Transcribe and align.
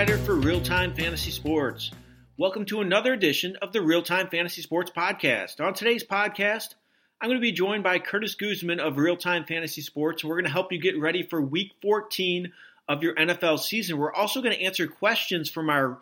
For 0.00 0.34
Real 0.34 0.62
Time 0.62 0.94
Fantasy 0.94 1.30
Sports. 1.30 1.90
Welcome 2.38 2.64
to 2.64 2.80
another 2.80 3.12
edition 3.12 3.56
of 3.60 3.74
the 3.74 3.82
Real 3.82 4.02
Time 4.02 4.28
Fantasy 4.28 4.62
Sports 4.62 4.90
Podcast. 4.90 5.60
On 5.60 5.74
today's 5.74 6.02
podcast, 6.02 6.74
I'm 7.20 7.28
going 7.28 7.36
to 7.36 7.42
be 7.42 7.52
joined 7.52 7.82
by 7.82 7.98
Curtis 7.98 8.34
Guzman 8.34 8.80
of 8.80 8.96
Real 8.96 9.18
Time 9.18 9.44
Fantasy 9.44 9.82
Sports. 9.82 10.24
We're 10.24 10.36
going 10.36 10.46
to 10.46 10.50
help 10.50 10.72
you 10.72 10.80
get 10.80 10.98
ready 10.98 11.22
for 11.22 11.42
week 11.42 11.72
14 11.82 12.50
of 12.88 13.02
your 13.02 13.14
NFL 13.14 13.58
season. 13.58 13.98
We're 13.98 14.14
also 14.14 14.40
going 14.40 14.56
to 14.56 14.64
answer 14.64 14.86
questions 14.86 15.50
from 15.50 15.68
our 15.68 15.98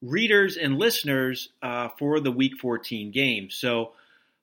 readers 0.00 0.56
and 0.56 0.78
listeners 0.78 1.50
uh, 1.62 1.90
for 1.98 2.20
the 2.20 2.32
week 2.32 2.56
14 2.58 3.10
game. 3.10 3.50
So, 3.50 3.92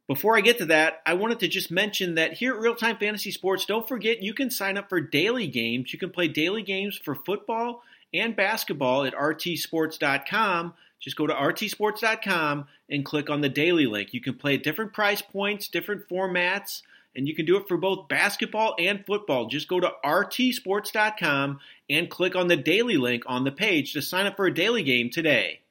before 0.08 0.38
I 0.38 0.42
get 0.42 0.60
to 0.60 0.68
that, 0.68 1.02
I 1.04 1.16
wanted 1.16 1.40
to 1.40 1.48
just 1.48 1.72
mention 1.72 2.14
that 2.16 2.34
here 2.34 2.54
at 2.54 2.62
Real 2.62 2.76
Time 2.76 2.98
Fantasy 2.98 3.32
Sports, 3.32 3.66
don't 3.66 3.88
forget 3.88 4.22
you 4.22 4.36
can 4.36 4.52
sign 4.52 4.78
up 4.78 4.88
for 4.88 5.02
daily 5.02 5.48
games. 5.48 5.92
You 5.92 5.98
can 5.98 6.12
play 6.12 6.28
daily 6.28 6.62
games 6.62 6.96
for 6.96 7.16
football 7.16 7.82
and 8.14 8.36
basketball 8.36 9.04
at 9.04 9.14
rtsports.com. 9.14 10.74
Just 11.00 11.16
go 11.16 11.28
to 11.28 11.34
rtsports.com 11.34 12.68
and 12.90 13.06
click 13.06 13.30
on 13.30 13.42
the 13.42 13.50
daily 13.50 13.86
link. 13.86 14.14
You 14.14 14.22
can 14.22 14.36
play 14.36 14.56
at 14.56 14.64
different 14.64 14.94
price 14.94 15.22
points, 15.22 15.68
different 15.68 16.10
formats, 16.10 16.82
and 17.16 17.28
you 17.28 17.36
can 17.36 17.46
do 17.46 17.58
it 17.58 17.68
for 17.68 17.78
both 17.78 18.08
basketball 18.08 18.76
and 18.78 19.06
football. 19.06 19.48
Just 19.48 19.68
go 19.68 19.80
to 19.80 19.92
rtsports.com 20.04 21.60
and 21.90 22.10
click 22.10 22.36
on 22.36 22.48
the 22.48 22.58
daily 22.58 22.98
link 22.98 23.24
on 23.26 23.44
the 23.44 23.52
page 23.52 23.94
to 23.94 24.02
sign 24.02 24.26
up 24.26 24.36
for 24.36 24.46
a 24.46 24.54
daily 24.54 24.84
game 24.84 25.10
today. 25.10 25.62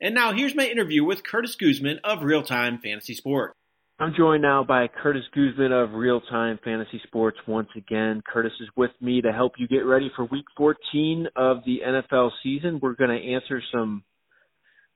And 0.00 0.14
now 0.14 0.32
here's 0.32 0.54
my 0.54 0.66
interview 0.66 1.04
with 1.04 1.24
Curtis 1.24 1.54
Guzman 1.56 2.00
of 2.02 2.24
Real 2.24 2.42
Time 2.42 2.78
Fantasy 2.78 3.14
Sports. 3.14 3.54
I'm 4.02 4.14
joined 4.16 4.42
now 4.42 4.64
by 4.64 4.88
Curtis 4.88 5.22
Guzman 5.32 5.70
of 5.70 5.92
Real 5.92 6.20
Time 6.22 6.58
Fantasy 6.64 7.00
Sports 7.06 7.38
once 7.46 7.68
again. 7.76 8.20
Curtis 8.26 8.50
is 8.60 8.66
with 8.74 8.90
me 9.00 9.20
to 9.20 9.30
help 9.30 9.52
you 9.58 9.68
get 9.68 9.86
ready 9.86 10.10
for 10.16 10.24
week 10.24 10.44
14 10.56 11.28
of 11.36 11.58
the 11.64 11.82
NFL 11.86 12.30
season. 12.42 12.80
We're 12.82 12.96
going 12.96 13.16
to 13.16 13.32
answer 13.32 13.62
some 13.72 14.02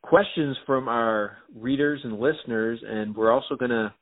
questions 0.03 0.57
from 0.67 0.89
our 0.89 1.37
readers 1.55 2.01
and 2.03 2.19
listeners, 2.19 2.81
and 2.85 3.15
we're 3.15 3.31
also 3.31 3.55
going 3.55 3.71
to 3.71 3.95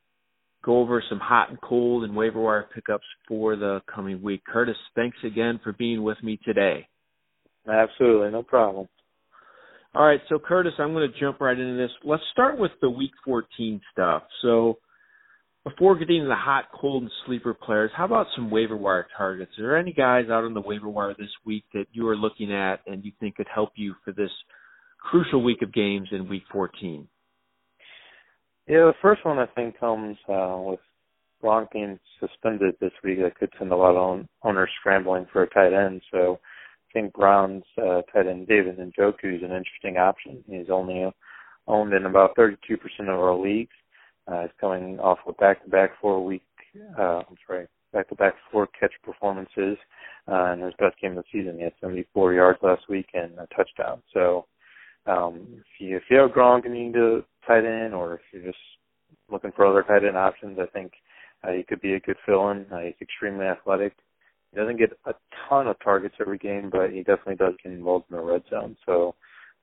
go 0.64 0.78
over 0.78 1.05
some 1.11 1.20
hot 1.20 1.50
and 1.50 1.61
cold 1.61 2.05
and 2.05 2.16
waiver 2.16 2.41
wire 2.41 2.66
pickups 2.74 3.05
for 3.28 3.56
the 3.56 3.83
coming 3.94 4.22
week. 4.22 4.41
Curtis, 4.50 4.74
thanks 4.96 5.18
again 5.22 5.61
for 5.62 5.74
being 5.74 6.02
with 6.02 6.16
me 6.22 6.41
today. 6.46 6.89
Absolutely, 7.70 8.30
no 8.30 8.42
problem. 8.42 8.89
All 9.94 10.06
right, 10.06 10.20
so 10.30 10.39
Curtis, 10.39 10.72
I'm 10.78 10.94
going 10.94 11.12
to 11.12 11.20
jump 11.20 11.42
right 11.42 11.58
into 11.58 11.77
this. 11.77 11.91
Let's 12.05 12.22
start 12.33 12.58
with 12.58 12.72
the 12.80 12.89
week 12.89 13.12
14 13.27 13.83
stuff. 13.92 14.22
So, 14.41 14.78
before 15.64 15.98
getting 15.98 16.22
to 16.22 16.28
the 16.28 16.34
hot, 16.34 16.66
cold, 16.78 17.02
and 17.02 17.12
sleeper 17.24 17.54
players, 17.54 17.90
how 17.96 18.04
about 18.04 18.26
some 18.36 18.50
waiver 18.50 18.76
wire 18.76 19.06
targets? 19.16 19.52
Are 19.58 19.62
there 19.62 19.78
any 19.78 19.92
guys 19.92 20.26
out 20.26 20.44
on 20.44 20.52
the 20.52 20.60
waiver 20.60 20.88
wire 20.88 21.14
this 21.18 21.30
week 21.44 21.64
that 21.72 21.86
you 21.92 22.06
are 22.08 22.16
looking 22.16 22.52
at 22.52 22.80
and 22.86 23.04
you 23.04 23.12
think 23.18 23.36
could 23.36 23.48
help 23.52 23.70
you 23.74 23.94
for 24.04 24.12
this 24.12 24.30
crucial 24.98 25.42
week 25.42 25.62
of 25.62 25.72
games 25.72 26.08
in 26.12 26.28
week 26.28 26.42
14? 26.52 27.08
Yeah, 28.66 28.76
the 28.76 28.94
first 29.00 29.24
one 29.24 29.38
I 29.38 29.46
think 29.46 29.78
comes 29.80 30.16
uh, 30.28 30.56
with 30.58 30.80
Gronk 31.42 31.72
being 31.72 31.98
suspended 32.20 32.76
this 32.80 32.92
week. 33.02 33.18
That 33.20 33.36
could 33.36 33.52
send 33.58 33.72
a 33.72 33.76
lot 33.76 33.96
of 33.96 34.26
owners 34.42 34.70
scrambling 34.80 35.26
for 35.32 35.42
a 35.42 35.50
tight 35.50 35.72
end. 35.72 36.02
So 36.10 36.40
I 36.42 36.92
think 36.92 37.14
Browns 37.14 37.64
uh, 37.78 38.02
tight 38.12 38.26
end 38.26 38.48
David 38.48 38.78
Njoku 38.78 39.36
is 39.36 39.42
an 39.42 39.52
interesting 39.52 39.96
option. 39.98 40.44
He's 40.46 40.70
only 40.70 41.10
owned 41.66 41.92
in 41.94 42.06
about 42.06 42.36
32% 42.36 42.56
of 43.00 43.08
our 43.08 43.34
leagues. 43.34 43.72
Uh, 44.27 44.42
he's 44.42 44.51
coming 44.61 44.98
off 45.01 45.18
of 45.27 45.36
back-to-back 45.36 45.90
four-week, 46.01 46.42
uh, 46.98 47.23
I'm 47.29 47.36
sorry, 47.46 47.67
back-to-back 47.92 48.35
four-catch 48.51 48.92
performances, 49.02 49.77
uh, 50.29 50.52
and 50.52 50.62
his 50.62 50.74
best 50.79 51.01
game 51.01 51.17
of 51.17 51.24
the 51.24 51.24
season. 51.33 51.57
He 51.58 51.64
had 51.64 51.74
74 51.80 52.33
yards 52.33 52.58
last 52.63 52.89
week 52.89 53.07
and 53.14 53.33
a 53.39 53.46
touchdown. 53.55 54.02
So, 54.13 54.46
um, 55.07 55.46
if 55.58 55.64
you 55.80 55.96
if 55.96 56.05
you 56.11 56.18
have 56.18 56.30
Gronk 56.30 56.64
and 56.64 56.77
you 56.77 56.86
need 56.86 56.96
a 56.96 57.24
tight 57.46 57.64
end, 57.64 57.95
or 57.95 58.14
if 58.14 58.20
you're 58.33 58.42
just 58.42 58.58
looking 59.30 59.52
for 59.52 59.67
other 59.67 59.83
tight 59.83 60.05
end 60.05 60.17
options, 60.17 60.58
I 60.58 60.67
think 60.67 60.92
uh, 61.42 61.52
he 61.52 61.63
could 61.63 61.80
be 61.80 61.95
a 61.95 62.01
good 62.01 62.17
fill-in. 62.24 62.67
Uh, 62.73 62.80
he's 62.80 62.95
extremely 63.02 63.45
athletic. 63.45 63.95
He 64.51 64.58
doesn't 64.58 64.79
get 64.79 64.96
a 65.05 65.14
ton 65.48 65.67
of 65.67 65.77
targets 65.83 66.14
every 66.20 66.39
game, 66.39 66.70
but 66.70 66.90
he 66.90 66.98
definitely 67.01 67.36
does 67.36 67.55
get 67.63 67.73
involved 67.73 68.07
in 68.11 68.17
the 68.17 68.23
red 68.23 68.42
zone. 68.48 68.77
So 68.86 69.14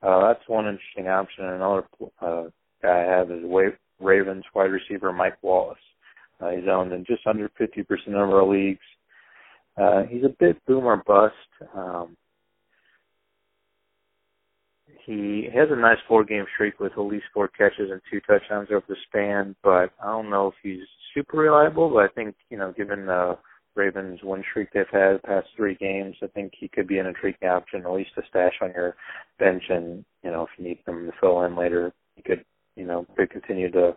uh, 0.02 0.28
that's 0.28 0.48
one 0.48 0.66
interesting 0.66 1.08
option. 1.08 1.44
Another 1.44 1.84
uh, 2.20 2.44
guy 2.82 3.04
I 3.04 3.18
have 3.18 3.30
is 3.30 3.44
Wade 3.44 3.76
Ravens 4.02 4.44
wide 4.54 4.70
receiver 4.70 5.12
Mike 5.12 5.42
Wallace. 5.42 5.78
Uh, 6.40 6.50
he's 6.50 6.68
owned 6.68 6.92
in 6.92 7.04
just 7.04 7.26
under 7.26 7.48
50% 7.60 7.84
of 8.08 8.14
our 8.14 8.46
leagues. 8.46 8.80
Uh, 9.80 10.02
he's 10.04 10.24
a 10.24 10.34
bit 10.38 10.56
boomer 10.66 11.02
bust. 11.06 11.34
Um, 11.74 12.16
he 15.06 15.48
has 15.54 15.68
a 15.70 15.76
nice 15.76 15.98
four 16.06 16.24
game 16.24 16.44
streak 16.54 16.78
with 16.78 16.92
at 16.92 17.00
least 17.00 17.24
four 17.32 17.48
catches 17.48 17.90
and 17.90 18.00
two 18.10 18.20
touchdowns 18.20 18.68
over 18.70 18.84
the 18.88 18.96
span, 19.08 19.56
but 19.62 19.90
I 20.02 20.06
don't 20.06 20.30
know 20.30 20.48
if 20.48 20.54
he's 20.62 20.86
super 21.14 21.38
reliable. 21.38 21.90
But 21.90 22.04
I 22.04 22.08
think, 22.08 22.36
you 22.50 22.58
know, 22.58 22.72
given 22.72 23.06
the 23.06 23.36
Ravens 23.74 24.20
win 24.22 24.44
streak 24.50 24.68
they've 24.72 24.84
had 24.92 25.14
the 25.14 25.20
past 25.24 25.48
three 25.56 25.74
games, 25.74 26.16
I 26.22 26.26
think 26.28 26.52
he 26.58 26.68
could 26.68 26.86
be 26.86 26.98
an 26.98 27.06
intriguing 27.06 27.48
option, 27.48 27.82
at 27.82 27.92
least 27.92 28.10
a 28.16 28.22
stash 28.28 28.54
on 28.60 28.72
your 28.74 28.94
bench. 29.38 29.64
And, 29.70 30.04
you 30.22 30.30
know, 30.30 30.42
if 30.42 30.50
you 30.58 30.64
need 30.64 30.78
them 30.86 31.06
to 31.06 31.12
fill 31.20 31.42
in 31.44 31.56
later, 31.56 31.92
you 32.16 32.22
could 32.22 32.44
you 32.76 32.86
know 32.86 33.06
they 33.16 33.26
continue 33.26 33.70
to 33.70 33.96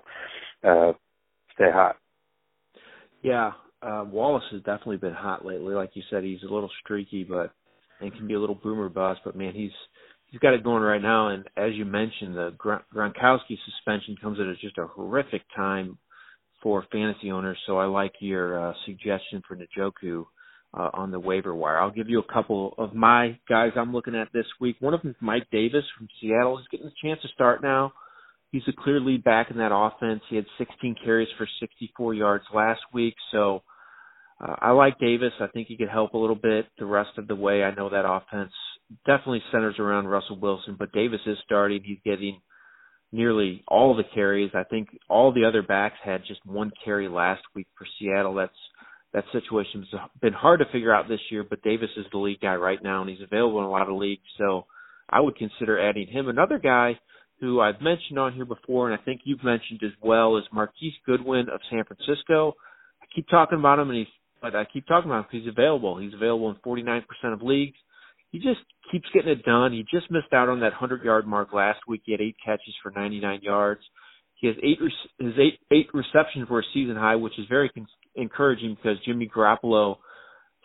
uh, 0.63 0.93
stay 1.53 1.71
hot. 1.71 1.97
Yeah, 3.21 3.51
uh, 3.81 4.05
Wallace 4.09 4.43
has 4.51 4.61
definitely 4.61 4.97
been 4.97 5.13
hot 5.13 5.45
lately. 5.45 5.73
Like 5.73 5.91
you 5.93 6.03
said, 6.09 6.23
he's 6.23 6.43
a 6.43 6.53
little 6.53 6.69
streaky, 6.83 7.23
but 7.23 7.51
and 8.01 8.13
can 8.13 8.27
be 8.27 8.33
a 8.33 8.39
little 8.39 8.55
boomer 8.55 8.89
bust. 8.89 9.21
But 9.23 9.35
man, 9.35 9.53
he's 9.53 9.71
he's 10.27 10.39
got 10.39 10.53
it 10.53 10.63
going 10.63 10.83
right 10.83 11.01
now. 11.01 11.29
And 11.29 11.45
as 11.57 11.73
you 11.73 11.85
mentioned, 11.85 12.35
the 12.35 12.53
Gronkowski 12.57 13.57
suspension 13.65 14.17
comes 14.21 14.39
at 14.39 14.45
just 14.59 14.77
a 14.77 14.87
horrific 14.87 15.41
time 15.55 15.97
for 16.61 16.83
fantasy 16.91 17.31
owners. 17.31 17.57
So 17.67 17.77
I 17.77 17.85
like 17.85 18.13
your 18.19 18.69
uh, 18.69 18.73
suggestion 18.85 19.41
for 19.47 19.55
Njoku 19.55 20.25
uh, 20.73 20.89
on 20.93 21.11
the 21.11 21.19
waiver 21.19 21.53
wire. 21.55 21.77
I'll 21.77 21.91
give 21.91 22.09
you 22.09 22.19
a 22.19 22.33
couple 22.33 22.73
of 22.77 22.93
my 22.93 23.37
guys 23.47 23.71
I'm 23.75 23.93
looking 23.93 24.15
at 24.15 24.29
this 24.33 24.45
week. 24.59 24.77
One 24.79 24.93
of 24.93 25.01
them 25.01 25.11
is 25.11 25.17
Mike 25.21 25.47
Davis 25.51 25.83
from 25.97 26.07
Seattle. 26.19 26.57
He's 26.57 26.67
getting 26.67 26.87
a 26.87 27.07
chance 27.07 27.21
to 27.21 27.27
start 27.29 27.61
now. 27.61 27.93
He's 28.55 28.63
a 28.69 28.83
clear 28.83 29.01
lead 29.01 29.21
back 29.25 29.51
in 29.51 29.57
that 29.57 29.75
offense. 29.75 30.21
He 30.29 30.37
had 30.37 30.45
16 30.57 30.95
carries 31.03 31.27
for 31.37 31.45
64 31.59 32.13
yards 32.13 32.45
last 32.53 32.79
week. 32.93 33.15
So 33.33 33.63
uh, 34.39 34.55
I 34.59 34.71
like 34.71 34.97
Davis. 34.97 35.33
I 35.41 35.47
think 35.47 35.67
he 35.67 35.75
could 35.75 35.89
help 35.89 36.13
a 36.13 36.17
little 36.17 36.37
bit 36.37 36.65
the 36.79 36.85
rest 36.85 37.17
of 37.17 37.27
the 37.27 37.35
way. 37.35 37.63
I 37.63 37.75
know 37.75 37.89
that 37.89 38.09
offense 38.09 38.53
definitely 39.05 39.43
centers 39.51 39.75
around 39.77 40.07
Russell 40.07 40.39
Wilson, 40.39 40.77
but 40.79 40.93
Davis 40.93 41.19
is 41.25 41.37
starting. 41.43 41.81
He's 41.83 41.97
getting 42.05 42.39
nearly 43.11 43.61
all 43.67 43.93
the 43.93 44.05
carries. 44.13 44.51
I 44.53 44.63
think 44.63 44.87
all 45.09 45.33
the 45.33 45.43
other 45.43 45.61
backs 45.61 45.97
had 46.01 46.21
just 46.25 46.45
one 46.45 46.71
carry 46.85 47.09
last 47.09 47.41
week 47.55 47.67
for 47.77 47.85
Seattle. 47.99 48.35
That's 48.35 48.53
that 49.11 49.25
situation's 49.33 49.87
been 50.21 50.31
hard 50.31 50.61
to 50.61 50.71
figure 50.71 50.95
out 50.95 51.09
this 51.09 51.19
year, 51.29 51.43
but 51.43 51.61
Davis 51.61 51.89
is 51.97 52.05
the 52.13 52.19
lead 52.19 52.39
guy 52.39 52.55
right 52.55 52.81
now, 52.81 53.01
and 53.01 53.09
he's 53.09 53.19
available 53.21 53.59
in 53.59 53.65
a 53.65 53.69
lot 53.69 53.89
of 53.89 53.97
leagues. 53.97 54.23
So 54.37 54.65
I 55.09 55.19
would 55.19 55.35
consider 55.35 55.77
adding 55.77 56.07
him. 56.07 56.29
Another 56.29 56.57
guy 56.57 56.97
who 57.39 57.59
I've 57.59 57.81
mentioned 57.81 58.17
on 58.17 58.33
here 58.33 58.45
before, 58.45 58.89
and 58.89 58.99
I 58.99 59.03
think 59.03 59.21
you've 59.23 59.43
mentioned 59.43 59.81
as 59.83 59.91
well, 60.01 60.37
is 60.37 60.43
Marquise 60.53 60.93
Goodwin 61.05 61.49
of 61.49 61.59
San 61.69 61.83
Francisco. 61.83 62.55
I 63.01 63.05
keep 63.13 63.27
talking 63.29 63.59
about 63.59 63.79
him, 63.79 63.89
and 63.89 63.99
he's 63.99 64.07
but 64.41 64.55
I 64.55 64.65
keep 64.65 64.85
talking 64.85 65.09
about 65.09 65.19
him 65.19 65.25
because 65.31 65.45
he's 65.45 65.53
available. 65.53 65.97
He's 65.97 66.13
available 66.13 66.49
in 66.49 66.55
49% 66.57 67.03
of 67.33 67.41
leagues. 67.41 67.77
He 68.31 68.37
just 68.37 68.59
keeps 68.91 69.07
getting 69.13 69.31
it 69.31 69.43
done. 69.43 69.71
He 69.71 69.83
just 69.91 70.11
missed 70.11 70.33
out 70.33 70.49
on 70.49 70.59
that 70.59 70.73
100 70.73 71.03
yard 71.03 71.25
mark 71.25 71.51
last 71.53 71.79
week. 71.87 72.01
He 72.05 72.11
had 72.11 72.21
eight 72.21 72.35
catches 72.45 72.75
for 72.83 72.91
99 72.91 73.39
yards. 73.41 73.81
He 74.35 74.47
has 74.47 74.55
eight 74.61 74.77
his 75.17 75.33
eight 75.39 75.59
eight 75.71 75.87
receptions 75.93 76.49
were 76.49 76.59
a 76.59 76.63
season 76.73 76.95
high, 76.95 77.15
which 77.15 77.39
is 77.39 77.45
very 77.49 77.69
con- 77.69 77.87
encouraging 78.15 78.75
because 78.75 78.97
Jimmy 79.05 79.29
Garoppolo 79.33 79.97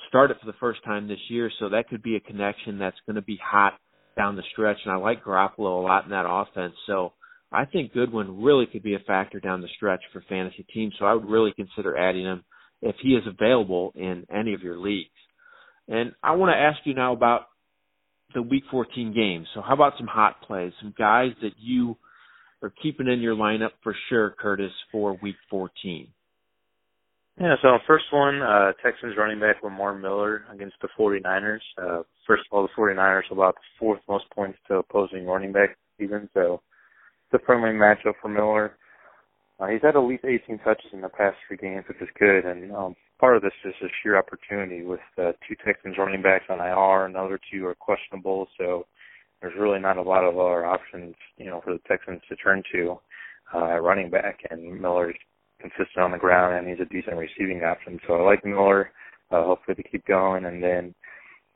started 0.09 0.37
for 0.41 0.47
the 0.47 0.59
first 0.59 0.85
time 0.85 1.07
this 1.07 1.21
year, 1.29 1.51
so 1.59 1.69
that 1.69 1.89
could 1.89 2.03
be 2.03 2.17
a 2.17 2.21
connection 2.21 2.79
that's 2.79 2.97
going 3.07 3.17
to 3.17 3.23
be 3.23 3.39
hot 3.43 3.75
down 4.21 4.37
the 4.37 4.43
stretch, 4.53 4.77
and 4.85 4.93
I 4.93 4.97
like 4.97 5.25
Garoppolo 5.25 5.81
a 5.81 5.87
lot 5.87 6.05
in 6.05 6.11
that 6.11 6.29
offense. 6.29 6.75
So 6.87 7.15
I 7.51 7.65
think 7.65 7.95
Goodwin 7.95 8.43
really 8.43 8.67
could 8.67 8.83
be 8.83 8.95
a 8.95 8.99
factor 9.07 9.41
down 9.41 9.63
the 9.63 9.69
stretch 9.77 10.03
for 10.13 10.23
fantasy 10.29 10.67
teams. 10.75 10.95
So 10.99 11.07
I 11.07 11.15
would 11.15 11.25
really 11.25 11.55
consider 11.57 11.97
adding 11.97 12.25
him 12.25 12.45
if 12.83 12.97
he 13.03 13.11
is 13.11 13.25
available 13.27 13.93
in 13.95 14.27
any 14.31 14.53
of 14.53 14.61
your 14.61 14.79
leagues. 14.79 15.09
And 15.89 16.13
I 16.23 16.33
want 16.33 16.53
to 16.53 16.61
ask 16.61 16.79
you 16.85 16.93
now 16.93 17.15
about 17.15 17.47
the 18.35 18.43
Week 18.43 18.65
14 18.71 19.15
games. 19.15 19.47
So 19.55 19.63
how 19.63 19.73
about 19.73 19.95
some 19.97 20.07
hot 20.07 20.43
plays, 20.43 20.73
some 20.83 20.95
guys 20.99 21.31
that 21.41 21.55
you 21.59 21.97
are 22.63 22.73
keeping 22.83 23.09
in 23.09 23.21
your 23.21 23.35
lineup 23.35 23.71
for 23.83 23.97
sure, 24.11 24.35
Curtis, 24.39 24.73
for 24.93 25.19
Week 25.23 25.37
14? 25.49 26.09
Yeah, 27.41 27.55
so 27.63 27.79
first 27.87 28.05
one, 28.13 28.43
uh, 28.43 28.73
Texans 28.85 29.17
running 29.17 29.41
back 29.41 29.63
Lamar 29.63 29.95
Miller 29.95 30.45
against 30.53 30.77
the 30.83 30.89
49ers. 30.99 31.61
Uh, 31.79 32.03
first 32.27 32.43
of 32.45 32.53
all, 32.53 32.63
the 32.63 32.69
49ers 32.79 33.31
allowed 33.31 33.55
the 33.55 33.79
fourth 33.79 34.01
most 34.07 34.29
points 34.29 34.59
to 34.69 34.75
opposing 34.75 35.25
running 35.25 35.51
back 35.51 35.79
even, 35.99 36.29
so 36.35 36.61
it's 37.33 37.43
a 37.43 37.47
friendly 37.47 37.71
matchup 37.71 38.13
for 38.21 38.29
Miller. 38.29 38.77
Uh, 39.59 39.69
he's 39.69 39.81
had 39.81 39.97
at 39.97 40.01
least 40.01 40.27
18 40.27 40.59
touches 40.59 40.91
in 40.93 41.01
the 41.01 41.09
past 41.09 41.39
three 41.49 41.57
games, 41.57 41.85
which 41.89 42.03
is 42.03 42.09
good. 42.19 42.45
And 42.45 42.77
um, 42.77 42.95
part 43.19 43.37
of 43.37 43.43
this 43.43 43.53
is 43.65 43.73
a 43.83 43.89
sheer 44.03 44.19
opportunity 44.19 44.83
with 44.83 45.01
uh, 45.17 45.33
two 45.49 45.57
Texans 45.65 45.97
running 45.97 46.21
backs 46.21 46.45
on 46.51 46.61
IR, 46.61 47.07
and 47.07 47.15
the 47.15 47.21
other 47.21 47.41
two 47.51 47.65
are 47.67 47.75
questionable. 47.75 48.49
So 48.59 48.87
there's 49.41 49.59
really 49.59 49.81
not 49.81 49.97
a 49.97 50.03
lot 50.03 50.25
of 50.25 50.39
other 50.39 50.67
options, 50.67 51.15
you 51.39 51.47
know, 51.47 51.63
for 51.65 51.73
the 51.73 51.81
Texans 51.89 52.21
to 52.29 52.37
turn 52.37 52.63
to 52.73 52.99
uh, 53.55 53.79
running 53.79 54.11
back. 54.11 54.41
And 54.51 54.79
Miller's 54.79 55.17
consistent 55.61 55.99
on 55.99 56.11
the 56.11 56.19
ground, 56.19 56.55
and 56.57 56.69
he's 56.69 56.85
a 56.85 56.93
decent 56.93 57.17
receiving 57.17 57.63
option. 57.63 57.99
So 58.07 58.15
I 58.15 58.23
like 58.23 58.45
Miller. 58.45 58.91
Uh, 59.31 59.45
hopefully 59.45 59.77
to 59.77 59.89
keep 59.89 60.05
going, 60.07 60.45
and 60.45 60.61
then 60.61 60.93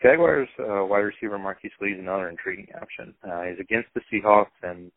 Jaguars 0.01 0.49
uh, 0.61 0.85
wide 0.85 0.99
receiver 0.99 1.39
Marquise 1.39 1.73
Lee 1.81 1.91
is 1.91 1.99
another 1.99 2.29
intriguing 2.29 2.69
option. 2.81 3.13
Uh, 3.29 3.43
he's 3.43 3.59
against 3.59 3.89
the 3.95 4.01
Seahawks, 4.13 4.55
and 4.63 4.93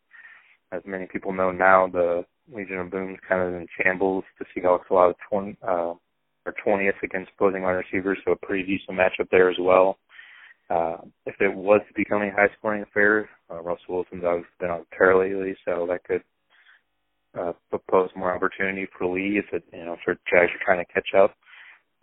as 0.71 0.83
many 0.86 1.07
people 1.07 1.33
know 1.33 1.51
now, 1.51 1.88
the 1.88 2.24
Legion 2.54 2.77
of 2.77 2.92
Boom 2.92 3.13
is 3.13 3.19
kind 3.27 3.42
of 3.42 3.59
in 3.59 3.68
shambles. 3.81 4.24
The 4.38 4.45
Seahawks 4.56 4.89
allowed 4.92 5.15
20, 5.30 5.57
uh, 5.68 5.94
or 6.45 6.54
20th 6.65 7.01
against 7.04 7.31
opposing 7.36 7.63
wide 7.63 7.71
receivers, 7.71 8.19
so 8.24 8.33
a 8.33 8.36
pretty 8.36 8.63
decent 8.63 8.98
matchup 8.98 9.30
there 9.31 9.50
as 9.50 9.57
well. 9.59 9.98
Uh, 10.69 10.98
if 11.25 11.36
it 11.39 11.54
was 11.54 11.81
to 11.88 11.94
become 11.95 12.21
a 12.21 12.31
high 12.31 12.50
scoring 12.57 12.83
affair, 12.83 13.30
uh, 13.50 13.62
Russell 13.62 13.95
Wilson's 13.95 14.24
obviously 14.25 14.51
been 14.59 14.69
on 14.69 14.86
tear 14.98 15.18
lately, 15.18 15.56
so 15.65 15.88
that 15.89 16.04
could 16.04 16.21
uh, 17.39 17.54
propose 17.69 18.10
more 18.16 18.34
opportunity 18.34 18.88
for 18.98 19.07
Lee 19.07 19.39
if 19.39 19.45
it, 19.54 19.63
you 19.72 19.86
know, 19.86 19.95
the 20.06 20.18
Jags 20.30 20.51
are 20.51 20.66
trying 20.66 20.84
to 20.84 20.94
catch 20.94 21.10
up. 21.18 21.36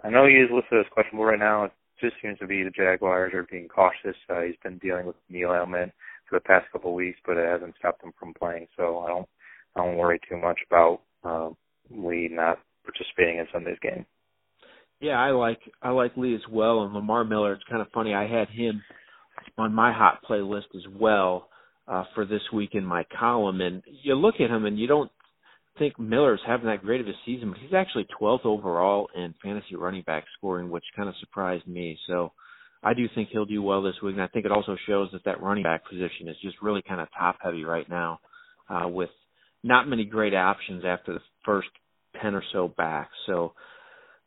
I 0.03 0.11
know 0.11 0.27
he 0.27 0.35
is 0.35 0.51
listed 0.53 0.81
as 0.81 0.93
questionable 0.93 1.25
right 1.25 1.39
now. 1.39 1.65
It 1.65 1.73
just 2.01 2.15
seems 2.23 2.39
to 2.39 2.47
be 2.47 2.63
the 2.63 2.71
Jaguars 2.71 3.33
are 3.35 3.47
being 3.51 3.69
cautious. 3.69 4.17
Uh, 4.29 4.43
he's 4.43 4.57
been 4.63 4.79
dealing 4.79 5.07
with 5.07 5.17
knee 5.29 5.45
ailment 5.45 5.93
for 6.29 6.39
the 6.39 6.45
past 6.45 6.71
couple 6.73 6.91
of 6.91 6.97
weeks, 6.97 7.19
but 7.27 7.37
it 7.37 7.49
hasn't 7.49 7.75
stopped 7.79 8.03
him 8.03 8.13
from 8.19 8.35
playing. 8.35 8.67
So 8.77 9.01
I 9.01 9.09
don't 9.09 9.29
I 9.77 9.85
don't 9.85 9.97
worry 9.97 10.21
too 10.29 10.37
much 10.37 10.59
about 10.69 11.01
uh, 11.25 11.51
Lee 11.91 12.29
not 12.31 12.59
participating 12.85 13.39
in 13.39 13.47
Sunday's 13.53 13.79
game. 13.83 14.05
Yeah, 15.01 15.21
I 15.21 15.31
like 15.31 15.61
I 15.83 15.91
like 15.91 16.17
Lee 16.17 16.35
as 16.35 16.49
well, 16.51 16.83
and 16.83 16.95
Lamar 16.95 17.25
Miller. 17.25 17.53
It's 17.53 17.65
kind 17.69 17.83
of 17.83 17.89
funny. 17.93 18.15
I 18.15 18.27
had 18.27 18.49
him 18.49 18.83
on 19.59 19.75
my 19.75 19.93
hot 19.93 20.23
play 20.23 20.41
list 20.41 20.69
as 20.75 20.85
well 20.99 21.49
uh, 21.89 22.05
for 22.15 22.25
this 22.25 22.43
week 22.53 22.71
in 22.73 22.85
my 22.85 23.05
column, 23.19 23.61
and 23.61 23.83
you 24.03 24.15
look 24.15 24.37
at 24.37 24.51
him 24.51 24.65
and 24.65 24.79
you 24.79 24.87
don't 24.87 25.11
think 25.79 25.99
Miller's 25.99 26.41
having 26.47 26.67
that 26.67 26.82
great 26.82 27.00
of 27.00 27.09
a 27.09 27.12
season, 27.26 27.50
but 27.50 27.59
he's 27.59 27.75
actually 27.75 28.06
12th 28.21 28.44
overall 28.44 29.09
in 29.15 29.35
fantasy 29.43 29.76
running 29.76 30.03
back 30.03 30.25
scoring, 30.37 30.71
which 30.71 30.85
kind 30.97 31.09
of 31.09 31.15
surprised 31.21 31.67
me. 31.67 31.99
So 32.06 32.32
I 32.82 32.94
do 32.94 33.09
think 33.15 33.31
he'll 33.31 33.44
do 33.44 33.62
well 33.62 33.82
this 33.82 33.94
week, 34.03 34.15
and 34.15 34.23
I 34.23 34.29
think 34.29 34.44
it 34.44 34.53
also 34.53 34.76
shows 34.87 35.09
that 35.12 35.25
that 35.25 35.43
running 35.43 35.65
back 35.65 35.88
position 35.88 36.29
is 36.29 36.37
just 36.43 36.62
really 36.62 36.82
kind 36.87 37.00
of 37.00 37.09
top 37.19 37.38
heavy 37.43 37.65
right 37.65 37.88
now, 37.88 38.21
uh, 38.69 38.88
with 38.88 39.11
not 39.62 39.88
many 39.88 40.05
great 40.05 40.35
options 40.35 40.85
after 40.85 41.15
the 41.15 41.21
first 41.44 41.69
10 42.20 42.35
or 42.35 42.43
so 42.53 42.69
backs. 42.69 43.15
So 43.27 43.55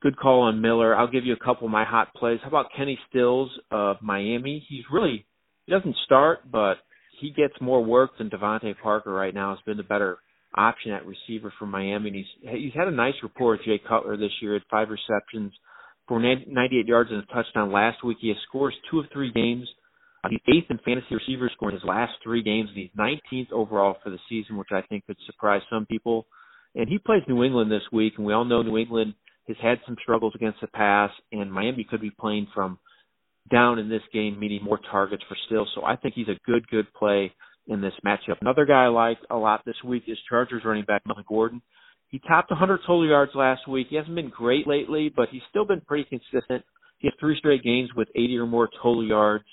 good 0.02 0.18
call 0.18 0.42
on 0.42 0.62
Miller. 0.62 0.96
I'll 0.96 1.12
give 1.12 1.26
you 1.26 1.34
a 1.34 1.46
couple 1.46 1.68
of 1.68 1.72
my 1.72 1.86
hot 1.86 2.14
plays. 2.16 2.40
How 2.42 2.50
about 2.50 2.68
Kenny 2.76 3.00
Stills 3.10 3.52
of 3.72 3.98
Miami? 4.02 4.66
He's 4.68 4.84
really 4.92 5.26
he 5.66 5.74
doesn't 5.74 5.96
start, 6.06 6.50
but 6.50 6.76
he 7.20 7.32
gets 7.32 7.54
more 7.62 7.84
work 7.84 8.18
than 8.18 8.30
DeVante 8.30 8.74
Parker 8.82 9.12
right 9.12 9.34
now. 9.34 9.52
Has 9.52 9.60
been 9.66 9.78
the 9.78 9.84
better 9.84 10.18
option 10.58 10.92
at 10.92 11.06
receiver 11.06 11.54
for 11.60 11.66
Miami. 11.66 12.10
And 12.10 12.16
he's 12.16 12.62
he's 12.64 12.74
had 12.74 12.88
a 12.88 12.92
nice 12.92 13.14
rapport 13.22 13.52
with 13.52 13.66
Jay 13.66 13.80
Cutler 13.88 14.18
this 14.18 14.32
year. 14.42 14.54
Had 14.54 14.64
five 14.70 14.88
receptions 14.90 15.54
for 16.08 16.20
98 16.20 16.86
yards 16.86 17.12
and 17.12 17.24
a 17.24 17.34
touchdown 17.34 17.72
last 17.72 18.04
week. 18.04 18.18
He 18.22 18.30
has 18.30 18.38
scores 18.48 18.74
two 18.90 19.00
of 19.00 19.06
three 19.12 19.32
games. 19.32 19.68
He's 20.30 20.40
eighth 20.48 20.70
in 20.70 20.80
fantasy 20.84 21.16
receiver 21.16 21.50
score 21.54 21.70
in 21.70 21.76
his 21.76 21.86
last 21.86 22.14
three 22.22 22.44
games. 22.44 22.70
He's 22.74 22.90
19th 22.98 23.52
overall 23.52 23.96
for 24.04 24.10
the 24.10 24.20
season, 24.28 24.58
which 24.58 24.70
I 24.72 24.82
think 24.82 25.06
could 25.06 25.18
surprise 25.26 25.62
some 25.70 25.86
people. 25.86 26.28
And 26.76 26.90
he 26.90 26.98
plays 26.98 27.24
New 27.28 27.44
England 27.44 27.72
this 27.72 27.84
week, 27.94 28.14
and 28.18 28.26
we 28.26 28.34
all 28.34 28.44
know 28.44 28.62
New 28.62 28.78
England 28.78 29.14
has 29.48 29.58
had 29.62 29.80
some 29.86 29.96
struggles 30.02 30.34
against 30.36 30.60
the 30.60 30.68
pass, 30.68 31.12
and 31.32 31.52
Miami 31.52 31.86
could 31.90 32.02
be 32.02 32.12
playing 32.12 32.48
from 32.54 32.78
down 33.50 33.80
in 33.80 33.88
this 33.88 34.02
game, 34.14 34.38
meaning 34.38 34.64
more 34.64 34.80
targets 34.92 35.24
for 35.30 35.38
Still. 35.46 35.66
So 35.74 35.86
I 35.86 35.96
think 35.96 36.14
he's 36.16 36.28
a 36.28 36.40
good, 36.46 36.68
good 36.68 36.92
play 36.94 37.32
in 37.68 37.82
this 37.82 37.94
matchup. 38.06 38.42
Another 38.42 38.66
guy 38.66 38.86
I 38.86 38.88
like 38.88 39.18
a 39.30 39.36
lot 39.36 39.64
this 39.66 39.76
week 39.86 40.04
is 40.08 40.18
Chargers 40.30 40.64
running 40.66 40.86
back 40.86 41.04
Melvin 41.06 41.26
Gordon. 41.28 41.62
He 42.10 42.20
topped 42.20 42.50
100 42.52 42.80
total 42.80 43.08
yards 43.08 43.34
last 43.36 43.68
week. 43.68 43.88
He 43.90 43.98
hasn't 43.98 44.16
been 44.16 44.30
great 44.30 44.68
lately, 44.68 45.12
but 45.14 45.30
he's 45.30 45.42
still 45.50 45.66
been 45.66 45.82
pretty 45.82 46.06
consistent. 46.06 46.64
He 47.00 47.08
has 47.08 47.14
three 47.20 47.38
straight 47.38 47.64
games 47.64 47.90
with 47.96 48.08
80 48.16 48.38
or 48.38 48.48
more 48.48 48.70
total 48.82 49.06
yards, 49.06 49.46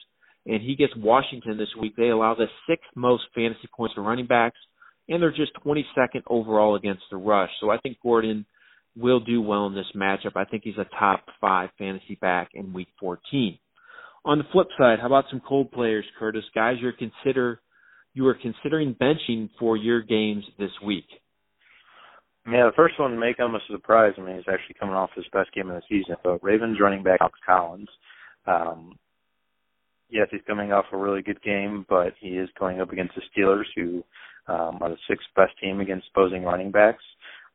and 0.47 0.63
he 0.63 0.77
gets 0.77 0.93
Washington 0.97 1.59
this 1.59 1.75
week. 1.81 1.95
They 1.97 2.09
allow 2.09 2.35
the 2.35 2.47
sixth 2.69 2.89
most 2.95 3.25
fantasy 3.35 3.69
points 3.77 3.97
to 3.97 4.01
running 4.01 4.27
backs, 4.27 4.59
and 5.09 5.21
they're 5.21 5.31
just 5.31 5.53
22nd 5.65 6.23
overall 6.29 6.77
against 6.77 7.03
the 7.11 7.17
rush. 7.17 7.51
So 7.61 7.71
I 7.71 7.79
think 7.79 7.99
Gordon 8.03 8.47
will 8.97 9.21
do 9.21 9.43
well 9.43 9.67
in 9.67 9.75
this 9.75 9.91
matchup. 9.95 10.37
I 10.37 10.45
think 10.45 10.63
he's 10.65 10.79
a 10.79 10.87
top 10.99 11.25
five 11.41 11.71
fantasy 11.77 12.17
back 12.21 12.51
in 12.55 12.73
Week 12.73 12.89
14. 13.01 13.59
On 14.25 14.39
the 14.39 14.45
flip 14.53 14.69
side, 14.79 15.01
how 15.01 15.07
about 15.07 15.27
some 15.31 15.43
cold 15.47 15.71
players, 15.73 16.07
Curtis? 16.19 16.45
Guys 16.55 16.77
you're 16.81 16.93
consider 16.93 17.61
you 18.15 18.27
are 18.27 18.35
considering 18.35 18.97
benching 19.01 19.51
for 19.59 19.77
your 19.77 20.01
games 20.01 20.45
this 20.59 20.71
week? 20.85 21.07
Yeah, 22.47 22.67
the 22.67 22.73
first 22.77 22.99
one 22.99 23.19
may 23.19 23.35
come 23.35 23.55
as 23.55 23.63
a 23.69 23.73
surprise. 23.73 24.13
I 24.17 24.21
mean, 24.21 24.37
he's 24.37 24.45
actually 24.53 24.77
coming 24.79 24.95
off 24.95 25.11
his 25.17 25.25
best 25.33 25.53
game 25.53 25.71
of 25.71 25.77
the 25.77 25.83
season. 25.89 26.17
But 26.23 26.43
Ravens 26.45 26.79
running 26.81 27.03
back 27.03 27.21
Alex 27.21 27.39
Collins. 27.45 27.89
Um, 28.47 28.99
yes, 30.11 30.29
he's 30.31 30.43
coming 30.47 30.71
off 30.71 30.85
a 30.93 30.97
really 30.97 31.23
good 31.23 31.43
game, 31.43 31.87
but 31.89 32.13
he 32.21 32.31
is 32.31 32.49
going 32.59 32.81
up 32.81 32.93
against 32.93 33.15
the 33.15 33.23
Steelers, 33.35 33.65
who 33.75 34.05
um, 34.47 34.79
are 34.83 34.91
the 34.91 34.97
sixth 35.09 35.27
best 35.35 35.53
team 35.61 35.81
against 35.81 36.09
opposing 36.15 36.45
running 36.45 36.71
backs. 36.71 37.03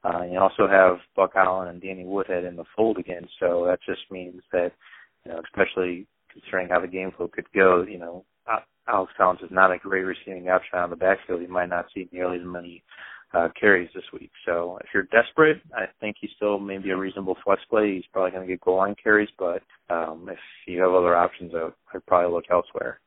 Uh, 0.04 0.24
you 0.24 0.40
also 0.40 0.68
have 0.68 0.98
Buck 1.16 1.34
Allen 1.36 1.68
and 1.68 1.82
Danny 1.82 2.06
Woodhead 2.06 2.44
in 2.44 2.56
the 2.56 2.64
fold 2.76 2.98
again, 2.98 3.28
so 3.40 3.66
that 3.68 3.80
just 3.86 4.02
means 4.10 4.42
that, 4.52 4.72
you 5.26 5.32
know, 5.32 5.42
especially 5.44 6.08
considering 6.32 6.70
how 6.70 6.80
the 6.80 6.88
game 6.88 7.12
flow 7.16 7.28
could 7.28 7.52
go, 7.54 7.84
you 7.88 8.00
know, 8.00 8.24
Alex 8.92 9.12
Collins 9.18 9.42
is 9.42 9.52
not 9.52 9.72
a 9.72 9.78
great 9.78 10.04
receiving 10.04 10.50
option 10.50 10.80
on 10.80 10.90
the 10.90 10.96
backfield. 10.96 11.42
You 11.42 11.48
might 11.48 11.70
not 11.70 11.86
see 11.94 12.10
nearly 12.12 12.38
as 12.38 12.46
many 12.46 12.84
uh, 13.34 13.50
carries 13.60 13.90
this 13.94 14.04
week. 14.12 14.32
So 14.46 14.80
if 14.82 14.88
you're 14.94 15.04
desperate, 15.04 15.62
I 15.76 15.86
think 16.00 16.18
he's 16.20 16.32
still 16.36 16.60
maybe 16.60 16.90
a 16.90 16.98
reasonable 16.98 17.38
flex 17.44 17.62
play. 17.70 17.96
He's 17.96 18.06
probably 18.12 18.32
going 18.32 18.48
to 18.48 18.52
get 18.52 18.62
goal 18.62 18.78
line 18.78 18.96
carries, 19.02 19.30
but 19.38 19.62
um, 19.90 20.28
if 20.32 20.40
you 20.68 20.82
have 20.82 20.94
other 20.94 21.16
options, 21.16 21.54
I 21.56 21.66
would, 21.66 21.74
I'd 21.94 22.06
probably 22.08 22.34
look 22.34 22.46
elsewhere. 22.50 23.00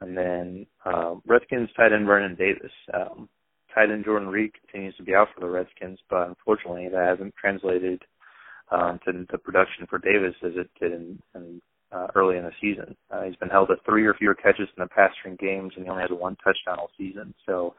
And 0.00 0.16
then 0.16 0.66
uh, 0.84 1.14
Redskins 1.26 1.70
tight 1.76 1.92
end 1.92 2.06
Vernon 2.06 2.34
Davis. 2.34 2.72
Um, 2.92 3.28
tight 3.74 3.90
end 3.90 4.04
Jordan 4.04 4.28
Reed 4.28 4.52
continues 4.60 4.96
to 4.96 5.02
be 5.02 5.14
out 5.14 5.28
for 5.34 5.40
the 5.40 5.48
Redskins, 5.48 5.98
but 6.08 6.28
unfortunately 6.28 6.88
that 6.88 7.08
hasn't 7.08 7.34
translated 7.36 8.02
um, 8.70 8.98
to 9.04 9.26
the 9.30 9.38
production 9.38 9.86
for 9.88 9.98
Davis 9.98 10.34
as 10.44 10.52
it 10.56 10.70
did 10.80 10.92
in, 10.92 11.18
in 11.34 11.60
uh, 11.96 12.08
early 12.14 12.36
in 12.36 12.44
the 12.44 12.52
season. 12.60 12.96
Uh, 13.10 13.22
he's 13.22 13.36
been 13.36 13.48
held 13.48 13.68
to 13.68 13.76
three 13.84 14.04
or 14.04 14.14
fewer 14.14 14.34
catches 14.34 14.68
in 14.76 14.82
the 14.82 14.88
past 14.88 15.14
three 15.22 15.36
games, 15.36 15.72
and 15.76 15.84
he 15.84 15.90
only 15.90 16.02
has 16.02 16.10
one 16.10 16.36
touchdown 16.36 16.78
all 16.78 16.90
season. 16.98 17.34
So 17.46 17.74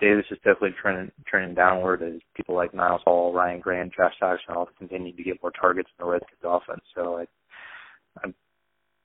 Davis 0.00 0.24
is 0.30 0.38
definitely 0.38 0.74
trending 0.80 1.12
trending 1.26 1.54
downward 1.54 2.02
as 2.02 2.20
people 2.34 2.56
like 2.56 2.74
Niles 2.74 3.02
Paul, 3.04 3.32
Ryan 3.32 3.60
Grant, 3.60 3.92
Josh 3.96 4.14
Doctson 4.20 4.56
all 4.56 4.68
continue 4.78 5.14
to 5.14 5.22
get 5.22 5.42
more 5.42 5.52
targets 5.52 5.88
in 5.96 6.04
the 6.04 6.10
Redskins 6.10 6.40
offense. 6.44 6.82
So 6.94 7.18
I, 7.18 7.26
I'm, 8.24 8.34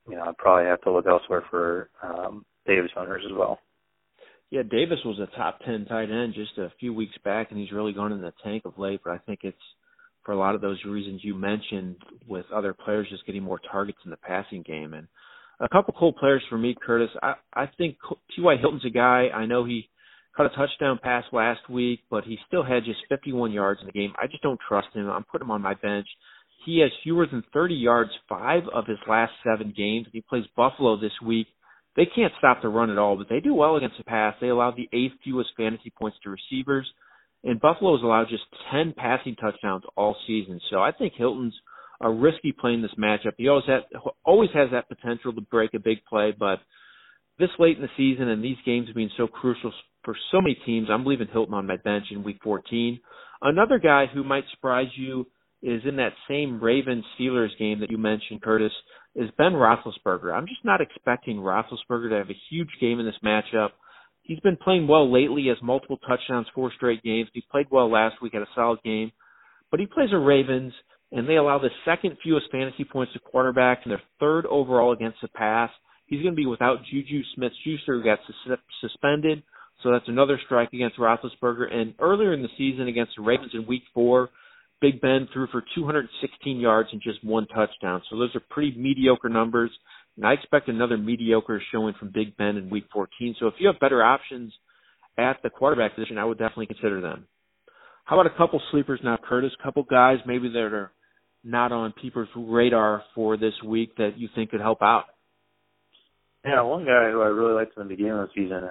you 0.10 0.16
know, 0.16 0.24
I'd 0.24 0.38
probably 0.38 0.66
have 0.66 0.82
to 0.82 0.92
look 0.92 1.06
elsewhere 1.06 1.44
for 1.52 1.90
um, 2.02 2.46
Davis 2.66 2.92
owners 2.98 3.24
as 3.26 3.38
well. 3.38 3.60
Yeah, 4.50 4.64
Davis 4.64 5.00
was 5.06 5.20
a 5.20 5.38
top 5.38 5.60
ten 5.66 5.86
tight 5.86 6.10
end 6.10 6.34
just 6.34 6.58
a 6.58 6.72
few 6.80 6.94
weeks 6.94 7.16
back, 7.24 7.52
and 7.52 7.60
he's 7.60 7.72
really 7.72 7.94
gone 7.94 8.14
in 8.14 8.22
the 8.22 8.34
tank 8.44 8.64
of 8.66 8.80
late. 8.80 9.02
But 9.04 9.14
I 9.14 9.18
think 9.20 9.42
it's 9.44 9.58
for 10.28 10.34
a 10.34 10.38
lot 10.38 10.56
of 10.56 10.62
those 10.62 10.84
reasons 10.84 11.22
you 11.24 11.34
mentioned, 11.34 11.96
with 12.28 12.46
other 12.54 12.74
players 12.74 13.08
just 13.10 13.26
getting 13.26 13.42
more 13.42 13.62
targets 13.72 14.00
in 14.04 14.12
the 14.12 14.18
passing 14.18 14.62
game. 14.62 14.94
And 14.94 15.08
a 15.62 15.70
couple 15.70 15.96
cool 15.98 16.12
players 16.12 16.44
for 16.50 16.58
me, 16.58 16.76
Curtis. 16.86 17.10
I 17.24 17.36
I 17.54 17.68
think 17.78 17.96
T.Y. 18.36 18.58
Hilton's 18.60 18.84
a 18.86 18.90
guy. 18.90 19.30
I 19.34 19.46
know 19.46 19.64
he 19.64 19.90
caught 20.36 20.52
a 20.52 20.56
touchdown 20.56 21.00
pass 21.02 21.24
last 21.32 21.62
week, 21.70 22.02
but 22.12 22.26
he 22.26 22.38
still 22.46 22.62
had 22.62 22.84
just 22.84 23.00
51 23.08 23.54
yards 23.54 23.80
in 23.80 23.88
the 23.88 23.94
game. 23.94 24.14
I 24.22 24.28
just 24.28 24.44
don't 24.44 24.60
trust 24.68 24.90
him. 24.94 25.10
I'm 25.10 25.24
putting 25.24 25.48
him 25.48 25.52
on 25.52 25.62
my 25.62 25.76
bench. 25.76 26.08
He 26.66 26.82
has 26.82 26.92
fewer 27.04 27.26
than 27.26 27.44
30 27.54 27.76
yards 27.76 28.12
five 28.28 28.64
of 28.74 28.86
his 28.86 29.00
last 29.08 29.32
seven 29.46 29.74
games. 29.76 30.08
He 30.12 30.20
plays 30.20 30.44
Buffalo 30.58 31.00
this 31.00 31.14
week. 31.26 31.48
They 31.96 32.06
can't 32.06 32.34
stop 32.38 32.62
the 32.62 32.68
run 32.68 32.90
at 32.90 32.98
all, 32.98 33.16
but 33.16 33.30
they 33.30 33.40
do 33.40 33.54
well 33.54 33.78
against 33.78 33.98
the 33.98 34.04
pass. 34.04 34.36
They 34.42 34.50
allow 34.50 34.72
the 34.72 34.90
eighth 34.92 35.14
fewest 35.24 35.52
fantasy 35.56 35.92
points 35.98 36.18
to 36.24 36.30
receivers. 36.30 36.86
And 37.48 37.62
Buffalo's 37.62 38.04
allowed 38.04 38.28
just 38.30 38.44
10 38.72 38.94
passing 38.98 39.36
touchdowns 39.38 39.84
all 39.96 40.18
season. 40.28 40.60
So 40.70 40.82
I 40.82 40.92
think 40.92 41.14
Hilton's 41.18 41.56
a 42.02 42.12
risky 42.12 42.52
play 42.52 42.74
in 42.74 42.82
this 42.82 42.92
matchup. 43.00 43.32
He 43.38 43.48
always 43.48 43.66
has, 43.68 43.84
always 44.26 44.50
has 44.54 44.70
that 44.72 44.90
potential 44.90 45.32
to 45.32 45.40
break 45.40 45.74
a 45.74 45.80
big 45.80 46.00
play, 46.10 46.36
but 46.38 46.60
this 47.40 47.50
late 47.58 47.78
in 47.78 47.82
the 47.82 47.90
season 47.96 48.28
and 48.28 48.44
these 48.44 48.58
games 48.66 48.90
being 48.94 49.10
so 49.16 49.28
crucial 49.28 49.72
for 50.04 50.14
so 50.30 50.42
many 50.42 50.58
teams, 50.66 50.90
I'm 50.92 51.06
leaving 51.06 51.30
Hilton 51.32 51.54
on 51.54 51.66
my 51.66 51.78
bench 51.78 52.08
in 52.12 52.22
week 52.22 52.40
14. 52.44 53.00
Another 53.42 53.80
guy 53.80 54.08
who 54.14 54.26
might 54.26 54.44
surprise 54.52 54.90
you 54.98 55.26
is 55.62 55.82
in 55.86 55.96
that 55.96 56.14
same 56.28 56.60
Ravens 56.62 57.06
Steelers 57.18 57.58
game 57.58 57.80
that 57.80 57.90
you 57.90 57.98
mentioned, 57.98 58.42
Curtis, 58.42 58.74
is 59.16 59.30
Ben 59.38 59.54
Roethlisberger. 59.54 60.34
I'm 60.34 60.48
just 60.48 60.66
not 60.66 60.82
expecting 60.82 61.38
Roethlisberger 61.38 62.10
to 62.10 62.18
have 62.18 62.30
a 62.30 62.42
huge 62.50 62.70
game 62.82 63.00
in 63.00 63.06
this 63.06 63.16
matchup. 63.24 63.70
He's 64.28 64.40
been 64.42 64.58
playing 64.58 64.90
well 64.90 65.12
lately. 65.12 65.44
He 65.44 65.48
has 65.48 65.58
multiple 65.64 65.98
touchdowns, 66.06 66.48
four 66.54 66.72
straight 66.76 67.02
games. 67.02 67.30
He 67.34 67.44
played 67.50 67.68
well 67.72 67.90
last 67.90 68.22
week, 68.22 68.34
had 68.34 68.42
a 68.42 68.48
solid 68.54 68.80
game. 68.84 69.14
But 69.72 69.80
he 69.80 69.86
plays 69.86 70.10
the 70.12 70.18
Ravens, 70.18 70.74
and 71.14 71.28
they 71.28 71.36
allow 71.36 71.60
the 71.60 71.70
second 71.86 72.18
fewest 72.22 72.52
fantasy 72.52 72.84
points 72.84 73.14
to 73.14 73.20
quarterbacks, 73.20 73.84
and 73.84 73.92
they're 73.92 74.02
third 74.20 74.46
overall 74.46 74.92
against 74.92 75.20
the 75.22 75.30
pass. 75.30 75.70
He's 76.08 76.22
going 76.22 76.34
to 76.34 76.42
be 76.42 76.46
without 76.46 76.80
Juju 76.92 77.22
Smith-Schuster, 77.36 77.98
who 77.98 78.04
got 78.04 78.20
sus- 78.28 78.60
suspended. 78.82 79.44
So 79.82 79.92
that's 79.92 80.08
another 80.08 80.40
strike 80.46 80.74
against 80.74 80.98
Roethlisberger. 80.98 81.74
And 81.74 81.94
earlier 82.00 82.34
in 82.34 82.42
the 82.42 82.50
season 82.58 82.88
against 82.88 83.14
the 83.16 83.24
Ravens 83.24 83.52
in 83.54 83.66
Week 83.66 83.84
Four, 83.94 84.30
Big 84.82 85.00
Ben 85.02 85.28
threw 85.34 85.48
for 85.48 85.64
216 85.76 86.60
yards 86.60 86.90
and 86.92 87.02
just 87.02 87.24
one 87.24 87.48
touchdown. 87.48 88.02
So 88.10 88.18
those 88.18 88.36
are 88.36 88.42
pretty 88.50 88.78
mediocre 88.78 89.30
numbers. 89.30 89.72
And 90.18 90.26
I 90.26 90.34
expect 90.34 90.68
another 90.68 90.98
mediocre 90.98 91.62
showing 91.72 91.94
from 92.00 92.12
Big 92.14 92.36
Ben 92.38 92.58
in 92.58 92.70
Week 92.70 92.86
14. 92.92 93.36
So 93.40 93.48
if 93.48 93.54
you 93.60 93.68
have 93.68 93.80
better 93.80 94.04
options 94.04 94.52
at 95.18 95.38
the 95.44 95.50
quarterback 95.50 95.96
position, 95.96 96.18
I 96.18 96.26
would 96.26 96.40
definitely 96.40 96.66
consider 96.68 97.02
them. 97.02 97.28
How 98.06 98.20
about 98.20 98.34
a 98.34 98.38
couple 98.38 98.62
sleepers 98.72 99.00
now, 99.04 99.18
Curtis? 99.22 99.52
A 99.60 99.64
couple 99.64 99.84
guys 99.84 100.18
maybe 100.26 100.50
that 100.50 100.60
are 100.60 100.92
not 101.44 101.72
on 101.72 101.94
people's 102.02 102.30
radar 102.36 103.04
for 103.14 103.38
this 103.38 103.54
week 103.64 103.96
that 103.98 104.18
you 104.18 104.28
think 104.34 104.52
could 104.52 104.62
help 104.62 104.82
out. 104.82 105.06
Yeah, 106.46 106.62
one 106.62 106.86
guy 106.86 107.12
who 107.12 107.22
I 107.22 107.28
really 107.28 107.54
liked 107.54 107.78
in 107.78 107.84
the 107.84 107.90
beginning 107.90 108.14
of 108.14 108.30
the 108.30 108.42
season, 108.44 108.70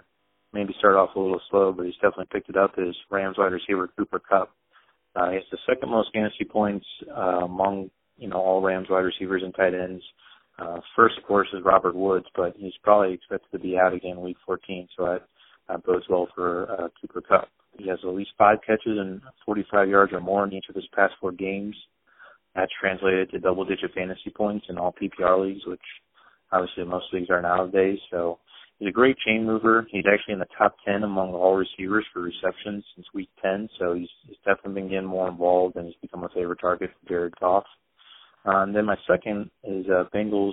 maybe 0.52 0.74
started 0.78 0.98
off 0.98 1.14
a 1.14 1.20
little 1.20 1.40
slow, 1.50 1.72
but 1.72 1.84
he's 1.84 1.94
definitely 1.96 2.28
picked 2.32 2.48
it 2.48 2.56
up, 2.56 2.72
is 2.78 2.96
Rams 3.10 3.36
wide 3.38 3.52
receiver 3.52 3.88
Cooper 3.96 4.18
Kupp. 4.18 4.52
Uh, 5.14 5.30
he 5.30 5.34
has 5.36 5.44
the 5.50 5.58
second 5.68 5.90
most 5.90 6.10
fantasy 6.12 6.44
points 6.44 6.86
uh, 7.14 7.44
among 7.44 7.90
you 8.16 8.28
know 8.28 8.36
all 8.36 8.62
Rams 8.62 8.88
wide 8.88 9.00
receivers 9.00 9.42
and 9.44 9.54
tight 9.54 9.74
ends. 9.74 10.02
Uh, 10.58 10.80
first, 10.94 11.18
of 11.18 11.24
course, 11.24 11.48
is 11.52 11.64
Robert 11.64 11.94
Woods, 11.94 12.26
but 12.34 12.54
he's 12.56 12.72
probably 12.82 13.12
expected 13.12 13.50
to 13.52 13.58
be 13.58 13.76
out 13.76 13.92
again 13.92 14.20
week 14.20 14.38
14, 14.46 14.88
so 14.96 15.04
that 15.04 15.22
uh, 15.68 15.78
bodes 15.78 16.06
well 16.08 16.28
for 16.34 16.70
uh, 16.70 16.88
Cooper 17.00 17.20
Kupp. 17.20 17.48
He 17.78 17.88
has 17.88 17.98
at 18.02 18.08
least 18.14 18.30
five 18.38 18.58
catches 18.66 18.98
and 18.98 19.20
45 19.44 19.88
yards 19.88 20.12
or 20.12 20.20
more 20.20 20.44
in 20.44 20.52
each 20.52 20.64
of 20.68 20.74
his 20.74 20.86
past 20.94 21.12
four 21.20 21.32
games. 21.32 21.76
That's 22.54 22.72
translated 22.80 23.30
to 23.30 23.38
double-digit 23.38 23.92
fantasy 23.94 24.30
points 24.34 24.66
in 24.70 24.78
all 24.78 24.94
PPR 24.94 25.44
leagues, 25.44 25.66
which 25.66 25.80
obviously 26.52 26.84
most 26.84 27.06
leagues 27.12 27.28
are 27.28 27.42
nowadays. 27.42 27.98
So 28.10 28.38
he's 28.78 28.88
a 28.88 28.92
great 28.92 29.18
chain 29.26 29.44
mover. 29.44 29.86
He's 29.90 30.04
actually 30.10 30.34
in 30.34 30.38
the 30.38 30.46
top 30.56 30.74
10 30.86 31.02
among 31.02 31.34
all 31.34 31.56
receivers 31.56 32.06
for 32.14 32.22
receptions 32.22 32.82
since 32.94 33.06
week 33.12 33.28
10. 33.42 33.68
So 33.78 33.92
he's, 33.92 34.08
he's 34.26 34.38
definitely 34.38 34.80
been 34.80 34.90
getting 34.90 35.06
more 35.08 35.28
involved 35.28 35.76
and 35.76 35.84
he's 35.86 35.96
become 36.00 36.24
a 36.24 36.30
favorite 36.30 36.60
target 36.62 36.90
for 36.98 37.08
Jared 37.10 37.34
Goff. 37.38 37.64
Uh, 38.46 38.62
and 38.62 38.74
then 38.74 38.84
my 38.84 38.96
second 39.06 39.50
is 39.64 39.86
uh, 39.88 40.04
Bengals 40.14 40.52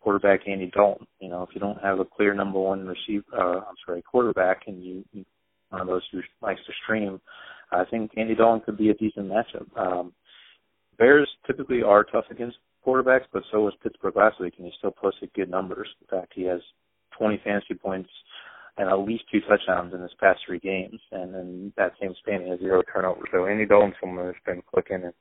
quarterback 0.00 0.40
Andy 0.46 0.70
Dalton. 0.72 1.06
You 1.20 1.28
know, 1.28 1.42
if 1.42 1.50
you 1.52 1.60
don't 1.60 1.82
have 1.82 2.00
a 2.00 2.04
clear 2.04 2.32
number 2.32 2.58
one 2.58 2.86
receiver, 2.86 3.24
uh, 3.36 3.60
I'm 3.60 3.74
sorry, 3.84 4.02
quarterback, 4.02 4.62
and 4.66 4.82
you, 4.82 5.04
you 5.12 5.24
one 5.70 5.80
of 5.80 5.86
those 5.88 6.02
who 6.12 6.20
likes 6.40 6.60
to 6.66 6.72
stream, 6.84 7.20
I 7.72 7.84
think 7.84 8.12
Andy 8.16 8.34
Dalton 8.34 8.62
could 8.64 8.78
be 8.78 8.90
a 8.90 8.94
decent 8.94 9.28
matchup. 9.28 9.66
Um, 9.76 10.12
Bears 10.96 11.28
typically 11.46 11.82
are 11.82 12.04
tough 12.04 12.26
against 12.30 12.56
quarterbacks, 12.86 13.26
but 13.32 13.42
so 13.50 13.62
was 13.62 13.74
Pittsburgh 13.82 14.16
last 14.16 14.40
week, 14.40 14.54
and 14.56 14.66
he 14.66 14.72
still 14.78 14.92
posted 14.92 15.32
good 15.34 15.50
numbers. 15.50 15.88
In 16.00 16.18
fact, 16.18 16.32
he 16.34 16.44
has 16.44 16.60
20 17.18 17.40
fantasy 17.44 17.74
points 17.74 18.10
and 18.78 18.88
at 18.88 18.98
least 18.98 19.24
two 19.32 19.40
touchdowns 19.48 19.94
in 19.94 20.00
his 20.00 20.12
past 20.20 20.40
three 20.46 20.58
games. 20.58 21.00
And 21.10 21.34
in 21.34 21.72
that 21.76 21.92
same 22.00 22.14
span, 22.18 22.42
he 22.42 22.50
has 22.50 22.60
zero 22.60 22.82
turnovers. 22.92 23.28
So 23.32 23.46
Andy 23.46 23.66
Dalton's 23.66 23.94
someone 24.00 24.26
that's 24.26 24.38
been 24.44 24.62
clicking 24.70 25.02
and 25.04 25.14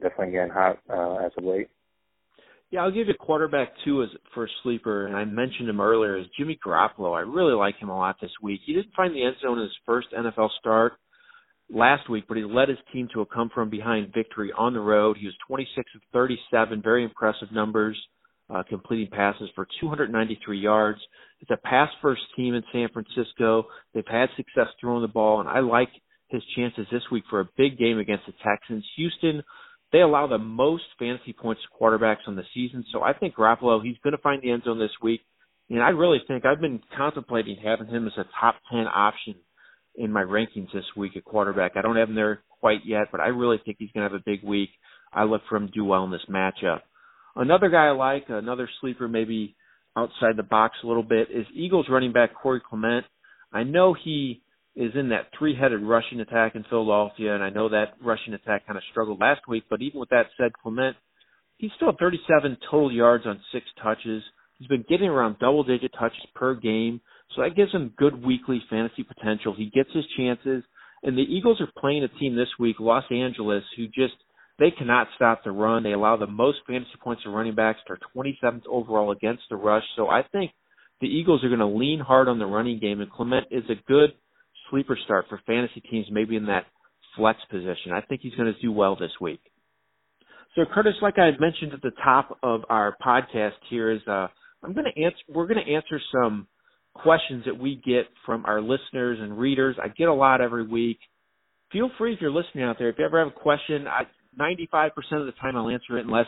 definitely 0.00 0.32
getting 0.32 0.52
hot 0.52 0.78
uh, 0.90 1.26
as 1.26 1.32
of 1.36 1.44
late. 1.44 1.68
Yeah, 2.70 2.82
I'll 2.82 2.90
give 2.90 3.06
you 3.06 3.14
quarterback 3.14 3.68
too 3.84 4.02
as 4.02 4.08
for 4.34 4.48
sleeper, 4.62 5.06
and 5.06 5.16
I 5.16 5.24
mentioned 5.24 5.68
him 5.68 5.80
earlier 5.80 6.16
as 6.16 6.26
Jimmy 6.36 6.58
Garoppolo. 6.64 7.16
I 7.16 7.20
really 7.20 7.54
like 7.54 7.76
him 7.76 7.90
a 7.90 7.96
lot 7.96 8.16
this 8.20 8.32
week. 8.42 8.60
He 8.66 8.74
didn't 8.74 8.94
find 8.96 9.14
the 9.14 9.24
end 9.24 9.36
zone 9.40 9.58
in 9.58 9.64
his 9.64 9.76
first 9.86 10.08
NFL 10.16 10.50
start 10.58 10.94
last 11.70 12.10
week, 12.10 12.24
but 12.26 12.36
he 12.36 12.44
led 12.44 12.68
his 12.68 12.78
team 12.92 13.08
to 13.14 13.20
a 13.20 13.26
come 13.26 13.50
from 13.54 13.70
behind 13.70 14.12
victory 14.12 14.52
on 14.56 14.72
the 14.72 14.80
road. 14.80 15.16
He 15.18 15.26
was 15.26 15.34
26 15.46 15.90
of 15.94 16.00
37, 16.12 16.82
very 16.82 17.04
impressive 17.04 17.52
numbers, 17.52 17.96
uh, 18.50 18.64
completing 18.68 19.10
passes 19.10 19.48
for 19.54 19.66
293 19.80 20.58
yards. 20.58 21.00
It's 21.40 21.50
a 21.52 21.56
pass 21.56 21.88
first 22.02 22.22
team 22.34 22.54
in 22.54 22.64
San 22.72 22.88
Francisco. 22.92 23.66
They've 23.94 24.04
had 24.06 24.28
success 24.36 24.68
throwing 24.80 25.02
the 25.02 25.08
ball, 25.08 25.40
and 25.40 25.48
I 25.48 25.60
like 25.60 25.90
his 26.28 26.42
chances 26.56 26.86
this 26.90 27.02
week 27.12 27.24
for 27.30 27.40
a 27.40 27.48
big 27.56 27.78
game 27.78 27.98
against 27.98 28.26
the 28.26 28.34
Texans. 28.44 28.84
Houston 28.96 29.42
they 29.96 30.02
allow 30.02 30.26
the 30.26 30.36
most 30.36 30.84
fantasy 30.98 31.32
points 31.32 31.62
to 31.62 31.82
quarterbacks 31.82 32.28
on 32.28 32.36
the 32.36 32.42
season. 32.52 32.84
So 32.92 33.02
I 33.02 33.14
think 33.14 33.34
Garoppolo, 33.34 33.82
he's 33.82 33.96
going 34.04 34.12
to 34.12 34.20
find 34.20 34.42
the 34.42 34.50
end 34.50 34.64
zone 34.64 34.78
this 34.78 34.90
week. 35.02 35.22
And 35.70 35.82
I 35.82 35.88
really 35.88 36.18
think 36.28 36.44
I've 36.44 36.60
been 36.60 36.80
contemplating 36.94 37.56
having 37.64 37.86
him 37.86 38.06
as 38.06 38.12
a 38.18 38.26
top 38.38 38.56
10 38.70 38.80
option 38.94 39.36
in 39.94 40.12
my 40.12 40.22
rankings 40.22 40.70
this 40.74 40.84
week 40.98 41.16
at 41.16 41.24
quarterback. 41.24 41.72
I 41.76 41.82
don't 41.82 41.96
have 41.96 42.10
him 42.10 42.14
there 42.14 42.42
quite 42.60 42.80
yet, 42.84 43.06
but 43.10 43.22
I 43.22 43.28
really 43.28 43.56
think 43.64 43.78
he's 43.78 43.90
going 43.94 44.06
to 44.06 44.12
have 44.12 44.20
a 44.20 44.30
big 44.30 44.46
week. 44.46 44.68
I 45.14 45.24
look 45.24 45.40
for 45.48 45.56
him 45.56 45.68
to 45.68 45.72
do 45.72 45.86
well 45.86 46.04
in 46.04 46.10
this 46.10 46.26
matchup. 46.28 46.82
Another 47.34 47.70
guy 47.70 47.86
I 47.86 47.92
like, 47.92 48.26
another 48.28 48.68
sleeper 48.82 49.08
maybe 49.08 49.56
outside 49.96 50.36
the 50.36 50.42
box 50.42 50.76
a 50.84 50.86
little 50.86 51.02
bit, 51.02 51.28
is 51.30 51.46
Eagles 51.54 51.86
running 51.88 52.12
back 52.12 52.34
Corey 52.34 52.60
Clement. 52.68 53.06
I 53.50 53.62
know 53.62 53.94
he 53.94 54.42
is 54.76 54.92
in 54.94 55.08
that 55.08 55.28
three-headed 55.36 55.80
rushing 55.80 56.20
attack 56.20 56.54
in 56.54 56.64
Philadelphia, 56.68 57.34
and 57.34 57.42
I 57.42 57.48
know 57.50 57.68
that 57.70 57.94
rushing 58.04 58.34
attack 58.34 58.66
kind 58.66 58.76
of 58.76 58.82
struggled 58.90 59.20
last 59.20 59.40
week. 59.48 59.64
But 59.70 59.80
even 59.80 59.98
with 59.98 60.10
that 60.10 60.26
said, 60.36 60.52
Clement, 60.62 60.96
he's 61.56 61.70
still 61.76 61.88
at 61.88 61.98
37 61.98 62.58
total 62.70 62.92
yards 62.92 63.24
on 63.26 63.40
six 63.52 63.64
touches. 63.82 64.22
He's 64.58 64.68
been 64.68 64.84
getting 64.88 65.08
around 65.08 65.38
double-digit 65.38 65.92
touches 65.98 66.24
per 66.34 66.54
game, 66.54 67.00
so 67.34 67.42
that 67.42 67.56
gives 67.56 67.72
him 67.72 67.94
good 67.96 68.24
weekly 68.24 68.62
fantasy 68.70 69.02
potential. 69.02 69.54
He 69.56 69.70
gets 69.74 69.90
his 69.94 70.04
chances, 70.16 70.62
and 71.02 71.16
the 71.16 71.22
Eagles 71.22 71.60
are 71.60 71.80
playing 71.80 72.04
a 72.04 72.08
team 72.18 72.36
this 72.36 72.48
week, 72.58 72.76
Los 72.78 73.04
Angeles, 73.10 73.64
who 73.76 73.86
just 73.86 74.14
they 74.58 74.70
cannot 74.70 75.08
stop 75.16 75.44
the 75.44 75.50
run. 75.50 75.82
They 75.82 75.92
allow 75.92 76.16
the 76.16 76.26
most 76.26 76.58
fantasy 76.66 76.92
points 77.02 77.22
to 77.24 77.30
running 77.30 77.54
backs. 77.54 77.80
They're 77.86 77.98
27th 78.16 78.62
overall 78.68 79.10
against 79.10 79.42
the 79.50 79.56
rush. 79.56 79.84
So 79.96 80.08
I 80.08 80.22
think 80.32 80.52
the 81.00 81.08
Eagles 81.08 81.44
are 81.44 81.48
going 81.48 81.60
to 81.60 81.66
lean 81.66 82.00
hard 82.00 82.28
on 82.28 82.38
the 82.38 82.46
running 82.46 82.78
game, 82.78 83.00
and 83.00 83.10
Clement 83.10 83.46
is 83.50 83.64
a 83.68 83.82
good 83.86 84.12
sleeper 84.70 84.98
start 85.04 85.26
for 85.28 85.40
fantasy 85.46 85.80
teams, 85.80 86.06
maybe 86.10 86.36
in 86.36 86.46
that 86.46 86.66
flex 87.16 87.38
position. 87.50 87.92
I 87.92 88.00
think 88.02 88.20
he's 88.22 88.34
going 88.34 88.52
to 88.52 88.60
do 88.60 88.72
well 88.72 88.96
this 88.96 89.12
week. 89.20 89.40
So, 90.54 90.64
Curtis, 90.72 90.94
like 91.02 91.18
I 91.18 91.30
mentioned 91.38 91.72
at 91.74 91.82
the 91.82 91.92
top 92.02 92.38
of 92.42 92.62
our 92.70 92.96
podcast 93.04 93.52
here, 93.68 93.90
is 93.90 94.00
uh, 94.06 94.28
I'm 94.62 94.72
going 94.72 94.90
to 94.94 95.02
answer. 95.02 95.18
We're 95.28 95.46
going 95.46 95.64
to 95.64 95.72
answer 95.72 96.00
some 96.12 96.46
questions 96.94 97.44
that 97.44 97.58
we 97.58 97.80
get 97.84 98.06
from 98.24 98.46
our 98.46 98.60
listeners 98.60 99.18
and 99.20 99.38
readers. 99.38 99.76
I 99.82 99.88
get 99.88 100.08
a 100.08 100.14
lot 100.14 100.40
every 100.40 100.66
week. 100.66 100.98
Feel 101.72 101.90
free 101.98 102.14
if 102.14 102.20
you're 102.20 102.30
listening 102.30 102.64
out 102.64 102.76
there. 102.78 102.88
If 102.88 102.96
you 102.98 103.04
ever 103.04 103.18
have 103.18 103.28
a 103.28 103.38
question, 103.38 103.86
I, 103.86 104.04
95% 104.40 104.90
of 105.12 105.26
the 105.26 105.32
time 105.40 105.56
I'll 105.56 105.68
answer 105.68 105.98
it 105.98 106.06
unless 106.06 106.26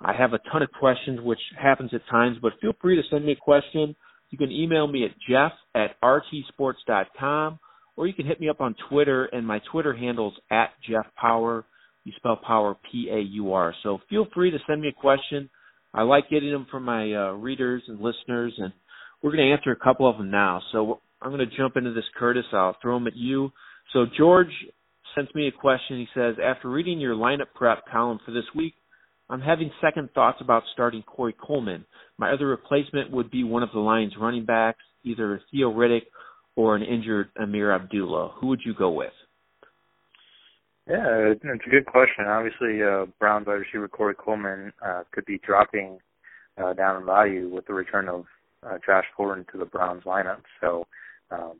I 0.00 0.14
have 0.14 0.34
a 0.34 0.40
ton 0.52 0.62
of 0.62 0.70
questions, 0.72 1.20
which 1.22 1.38
happens 1.58 1.90
at 1.94 2.02
times. 2.10 2.36
But 2.42 2.52
feel 2.60 2.72
free 2.82 2.96
to 2.96 3.02
send 3.10 3.24
me 3.24 3.32
a 3.32 3.36
question. 3.36 3.96
You 4.30 4.36
can 4.36 4.50
email 4.50 4.86
me 4.86 5.04
at 5.04 5.10
jeff 5.28 5.52
at 5.74 6.00
rtsports.com 6.02 7.58
or 8.00 8.06
you 8.06 8.14
can 8.14 8.24
hit 8.24 8.40
me 8.40 8.48
up 8.48 8.62
on 8.62 8.74
Twitter, 8.88 9.26
and 9.26 9.46
my 9.46 9.60
Twitter 9.70 9.94
handle's 9.94 10.32
at 10.50 10.70
Jeff 10.88 11.04
Paur. 11.20 11.66
You 12.04 12.12
spell 12.16 12.40
Paur 12.42 12.78
P 12.90 13.10
A 13.12 13.20
U 13.34 13.52
R. 13.52 13.74
So 13.82 13.98
feel 14.08 14.26
free 14.32 14.50
to 14.50 14.56
send 14.66 14.80
me 14.80 14.88
a 14.88 14.92
question. 14.98 15.50
I 15.92 16.00
like 16.00 16.30
getting 16.30 16.50
them 16.50 16.66
from 16.70 16.84
my 16.84 17.12
uh, 17.12 17.32
readers 17.32 17.82
and 17.88 18.00
listeners, 18.00 18.54
and 18.56 18.72
we're 19.22 19.32
going 19.36 19.46
to 19.46 19.52
answer 19.52 19.70
a 19.70 19.76
couple 19.76 20.08
of 20.08 20.16
them 20.16 20.30
now. 20.30 20.62
So 20.72 21.02
I'm 21.20 21.30
going 21.30 21.46
to 21.46 21.56
jump 21.58 21.76
into 21.76 21.92
this, 21.92 22.06
Curtis. 22.18 22.46
I'll 22.54 22.74
throw 22.80 22.94
them 22.94 23.06
at 23.06 23.16
you. 23.16 23.50
So 23.92 24.06
George 24.16 24.48
sends 25.14 25.28
me 25.34 25.48
a 25.48 25.52
question. 25.52 25.98
He 25.98 26.08
says, 26.14 26.36
after 26.42 26.70
reading 26.70 27.00
your 27.00 27.14
lineup 27.14 27.52
prep 27.54 27.84
column 27.92 28.18
for 28.24 28.32
this 28.32 28.44
week, 28.56 28.72
I'm 29.28 29.42
having 29.42 29.70
second 29.82 30.08
thoughts 30.14 30.38
about 30.40 30.62
starting 30.72 31.02
Corey 31.02 31.36
Coleman. 31.38 31.84
My 32.16 32.32
other 32.32 32.46
replacement 32.46 33.10
would 33.10 33.30
be 33.30 33.44
one 33.44 33.62
of 33.62 33.72
the 33.74 33.80
Lions 33.80 34.14
running 34.18 34.46
backs, 34.46 34.82
either 35.04 35.42
Theo 35.50 35.70
Riddick 35.70 36.04
or 36.60 36.76
an 36.76 36.82
injured 36.82 37.30
Ameer 37.40 37.74
Abdullah? 37.74 38.32
Who 38.36 38.48
would 38.48 38.60
you 38.64 38.74
go 38.74 38.90
with? 38.90 39.12
Yeah, 40.86 41.32
it's 41.32 41.42
a 41.44 41.70
good 41.70 41.86
question. 41.86 42.26
Obviously, 42.26 42.82
uh, 42.82 43.06
Browns 43.18 43.46
wide 43.46 43.54
receiver 43.54 43.88
Corey 43.88 44.14
Coleman 44.14 44.72
uh, 44.84 45.04
could 45.12 45.24
be 45.24 45.38
dropping 45.38 45.98
uh, 46.62 46.72
down 46.74 47.00
in 47.00 47.06
value 47.06 47.48
with 47.48 47.66
the 47.66 47.72
return 47.72 48.08
of 48.08 48.24
uh, 48.66 48.76
Josh 48.84 49.04
Gordon 49.16 49.46
to 49.52 49.58
the 49.58 49.64
Browns 49.64 50.02
lineup. 50.04 50.42
So, 50.60 50.86
um, 51.30 51.54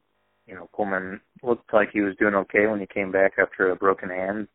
you 0.46 0.54
know, 0.54 0.68
Coleman 0.74 1.20
looked 1.42 1.72
like 1.72 1.90
he 1.92 2.00
was 2.00 2.16
doing 2.18 2.34
okay 2.34 2.66
when 2.66 2.80
he 2.80 2.86
came 2.86 3.10
back 3.12 3.32
after 3.38 3.70
a 3.70 3.76
broken 3.76 4.10
hand. 4.10 4.48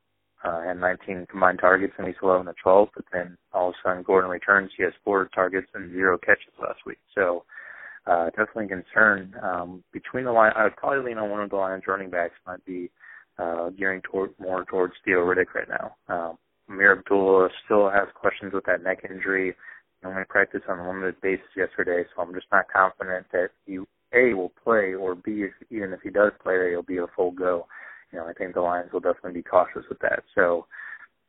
Uh, 0.44 0.62
had 0.62 0.80
19 0.80 1.26
combined 1.32 1.58
targets 1.60 1.94
and 1.98 2.06
he's 2.06 2.16
11 2.22 2.46
to 2.46 2.54
12, 2.62 2.90
but 2.96 3.06
then 3.12 3.36
all 3.52 3.70
of 3.70 3.74
a 3.74 3.78
sudden 3.88 4.04
Gordon 4.04 4.30
returns. 4.30 4.70
He 4.78 4.84
has 4.84 4.94
four 5.04 5.28
targets 5.34 5.68
and 5.74 5.92
zero 5.92 6.20
catches 6.20 6.54
last 6.62 6.80
week. 6.86 7.00
So, 7.16 7.46
uh, 8.08 8.26
definitely 8.26 8.68
concerned. 8.68 9.34
Um, 9.42 9.84
between 9.92 10.26
the 10.26 10.32
line, 10.32 10.52
I 10.56 10.64
would 10.64 10.76
probably 10.76 11.10
lean 11.10 11.18
on 11.18 11.30
one 11.30 11.42
of 11.42 11.50
the 11.50 11.56
Lions 11.56 11.84
running 11.88 12.10
backs. 12.10 12.34
Might 12.46 12.64
be 12.66 12.92
uh, 13.38 13.70
gearing 13.72 14.02
toward 14.02 14.32
more 14.40 14.66
towards 14.66 14.94
Theo 15.04 15.20
Riddick 15.20 15.54
right 15.54 15.68
now. 15.68 15.96
Um, 16.08 16.38
Ameer 16.70 16.98
Abdullah 17.00 17.50
still 17.66 17.90
has 17.90 18.08
questions 18.14 18.54
with 18.54 18.66
that 18.66 18.84
neck 18.84 19.06
injury. 19.10 19.56
He 20.02 20.08
only 20.08 20.24
practiced 20.30 20.66
on 20.68 20.80
a 20.80 20.88
limited 20.88 21.20
basis 21.22 21.46
yesterday, 21.56 22.04
so 22.16 22.22
I'm 22.22 22.34
just 22.34 22.48
not 22.52 22.66
confident 22.72 23.28
that 23.32 23.50
he 23.66 23.80
A 24.14 24.34
will 24.34 24.52
play, 24.64 24.94
or 24.94 25.16
B, 25.16 25.46
if, 25.46 25.52
even 25.70 25.94
if 25.94 26.02
he 26.02 26.10
does 26.10 26.32
play, 26.44 26.72
it'll 26.72 26.84
be 26.84 26.98
a 26.98 27.08
full 27.16 27.32
go. 27.32 27.68
You 28.12 28.20
know, 28.20 28.28
I 28.28 28.34
think 28.34 28.54
the 28.54 28.62
Lions 28.62 28.92
will 28.94 29.00
definitely 29.00 29.34
be 29.34 29.44
cautious 29.44 29.84
with 29.90 30.00
that. 30.00 30.24
So 30.34 30.66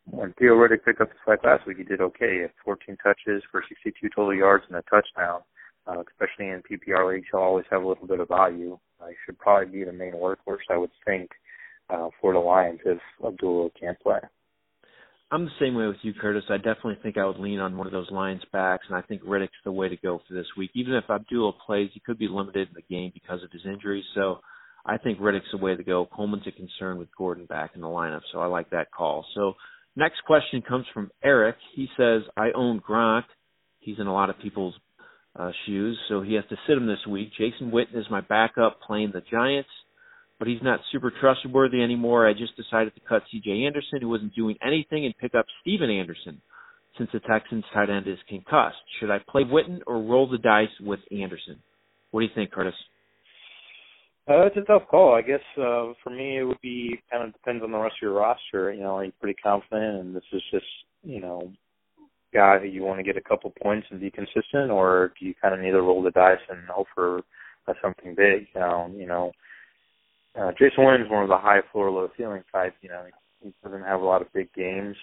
when 0.05 0.33
Theo 0.39 0.55
Riddick 0.55 0.85
picked 0.85 1.01
up 1.01 1.09
the 1.09 1.17
slack 1.25 1.45
last 1.45 1.67
week, 1.67 1.79
he 1.79 1.85
did 1.85 2.01
okay. 2.01 2.35
He 2.35 2.41
had 2.43 2.53
14 2.65 2.97
touches 3.03 3.43
for 3.51 3.63
62 3.69 4.09
total 4.15 4.35
yards 4.35 4.65
and 4.69 4.77
a 4.77 4.83
touchdown. 4.83 5.41
Uh, 5.87 6.03
especially 6.11 6.49
in 6.49 6.63
PPR 6.69 7.15
leagues, 7.15 7.27
he'll 7.31 7.41
always 7.41 7.65
have 7.71 7.83
a 7.83 7.87
little 7.87 8.07
bit 8.07 8.21
of 8.21 8.29
value. 8.29 8.79
Uh, 9.01 9.07
he 9.09 9.15
should 9.25 9.39
probably 9.39 9.71
be 9.71 9.85
the 9.85 9.93
main 9.93 10.15
workhorse, 10.15 10.67
I 10.69 10.77
would 10.77 10.91
think, 11.05 11.31
uh, 11.91 12.09
for 12.21 12.33
the 12.33 12.41
Lions 12.41 12.81
if 12.85 12.99
Abdullah 13.25 13.71
can't 13.79 13.99
play. 14.01 14.19
I'm 15.31 15.45
the 15.45 15.51
same 15.61 15.75
way 15.75 15.87
with 15.87 15.97
you, 16.03 16.15
Curtis. 16.15 16.45
I 16.49 16.57
definitely 16.57 16.99
think 17.03 17.17
I 17.17 17.27
would 17.27 17.39
lean 17.39 17.59
on 17.59 17.77
one 17.77 17.87
of 17.87 17.93
those 17.93 18.11
Lions 18.13 18.43
backs, 18.53 18.85
and 18.89 18.97
I 18.97 19.03
think 19.03 19.23
Riddick's 19.23 19.59
the 19.65 19.73
way 19.73 19.89
to 19.89 19.97
go 19.97 20.21
for 20.27 20.35
this 20.35 20.47
week. 20.57 20.71
Even 20.75 20.95
if 20.95 21.11
Abdullah 21.11 21.53
plays, 21.67 21.91
he 21.93 22.01
could 22.01 22.19
be 22.19 22.29
limited 22.29 22.69
in 22.69 22.75
the 22.75 22.95
game 22.95 23.11
because 23.13 23.43
of 23.43 23.51
his 23.51 23.63
injury. 23.65 24.05
So 24.15 24.39
I 24.85 24.99
think 24.99 25.19
Riddick's 25.19 25.51
the 25.51 25.59
way 25.59 25.75
to 25.75 25.83
go. 25.83 26.07
Coleman's 26.07 26.47
a 26.47 26.53
concern 26.53 26.99
with 26.99 27.09
Gordon 27.17 27.47
back 27.47 27.73
in 27.75 27.81
the 27.81 27.89
lineup, 27.89 28.21
so 28.33 28.39
I 28.39 28.47
like 28.47 28.71
that 28.71 28.93
call. 28.93 29.27
So 29.35 29.55
next 29.97 30.23
question 30.25 30.63
comes 30.63 30.87
from 30.95 31.11
Eric. 31.25 31.57
He 31.75 31.89
says, 31.97 32.23
I 32.37 32.53
own 32.55 32.81
Gronk. 32.81 33.25
He's 33.81 33.99
in 33.99 34.07
a 34.07 34.13
lot 34.13 34.31
of 34.31 34.39
people's 34.39 34.75
uh, 35.39 35.51
shoes, 35.67 35.99
so 36.09 36.23
he 36.23 36.35
has 36.35 36.45
to 36.51 36.57
sit 36.67 36.77
him 36.77 36.87
this 36.87 37.05
week. 37.09 37.31
Jason 37.39 37.71
Witten 37.71 37.97
is 37.97 38.07
my 38.11 38.21
backup 38.21 38.81
playing 38.87 39.13
the 39.13 39.23
Giants 39.31 39.69
but 40.39 40.49
he's 40.49 40.63
not 40.63 40.81
super 40.93 41.13
trustworthy 41.21 41.83
anymore. 41.83 42.29
I 42.29 42.33
just 42.33 42.57
decided 42.57 42.95
to 42.95 43.01
cut 43.09 43.23
C.J. 43.31 43.65
Anderson, 43.65 44.01
who 44.01 44.09
wasn't 44.09 44.35
doing 44.35 44.57
anything, 44.65 45.07
and 45.07 45.17
pick 45.19 45.35
up 45.35 45.47
Stephen 45.63 45.91
Anderson, 45.91 46.41
since 46.99 47.09
the 47.13 47.21
Texans' 47.21 47.65
tight 47.73 47.91
end 47.91 48.07
is 48.07 48.19
concussed. 48.29 48.77
Should 49.01 49.11
I 49.11 49.19
play 49.29 49.43
Witten 49.45 49.81
or 49.87 50.03
roll 50.03 50.29
the 50.29 50.39
dice 50.39 50.69
with 50.81 51.01
Anderson? 51.11 51.59
What 52.11 52.21
do 52.21 52.27
you 52.27 52.33
think, 52.35 52.53
Curtis? 52.53 52.75
Uh, 54.29 54.47
it's 54.47 54.57
a 54.57 54.61
tough 54.63 54.83
call. 54.91 55.15
I 55.15 55.23
guess 55.23 55.41
uh, 55.57 55.93
for 56.03 56.11
me, 56.11 56.39
it 56.39 56.43
would 56.43 56.61
be 56.61 57.01
kind 57.11 57.27
of 57.27 57.33
depends 57.33 57.63
on 57.63 57.71
the 57.71 57.79
rest 57.79 57.95
of 57.99 58.03
your 58.03 58.13
roster. 58.13 58.73
You 58.73 58.83
know, 58.83 58.97
are 58.97 59.05
you 59.05 59.13
pretty 59.21 59.41
confident, 59.41 60.01
and 60.01 60.17
this 60.17 60.25
is 60.33 60.43
just 60.51 60.67
you 61.05 61.21
know, 61.21 61.53
guy 62.33 62.59
who 62.59 62.67
you 62.67 62.83
want 62.83 62.99
to 62.99 63.05
get 63.05 63.17
a 63.17 63.21
couple 63.21 63.53
points 63.63 63.87
and 63.91 64.01
be 64.01 64.11
consistent, 64.11 64.71
or 64.71 65.13
do 65.19 65.27
you 65.27 65.35
kind 65.41 65.55
of 65.55 65.61
need 65.61 65.73
to 65.73 65.83
roll 65.83 66.03
the 66.03 66.11
dice 66.11 66.39
and 66.49 66.61
hope 66.69 66.87
for 66.95 67.21
uh, 67.69 67.73
something 67.83 68.15
big? 68.15 68.47
Um, 68.61 68.95
you 68.97 69.07
know, 69.07 69.33
uh, 70.39 70.53
Jason 70.53 70.85
Williams 70.85 71.07
is 71.07 71.11
one 71.11 71.23
of 71.23 71.29
the 71.29 71.39
high 71.39 71.61
floor, 71.73 71.91
low 71.91 72.09
ceiling 72.17 72.43
type. 72.53 72.75
You 72.83 72.91
know, 72.91 73.05
he 73.43 73.53
doesn't 73.65 73.83
have 73.85 74.01
a 74.01 74.05
lot 74.05 74.23
of 74.23 74.33
big 74.33 74.53
games. 74.55 74.97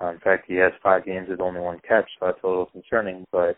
Uh, 0.00 0.10
in 0.12 0.18
fact, 0.18 0.46
he 0.48 0.56
has 0.56 0.72
five 0.82 1.04
games 1.04 1.28
with 1.28 1.40
only 1.40 1.60
one 1.60 1.80
catch, 1.86 2.08
so 2.18 2.26
that's 2.26 2.42
a 2.42 2.46
little 2.46 2.66
concerning. 2.66 3.24
But 3.30 3.56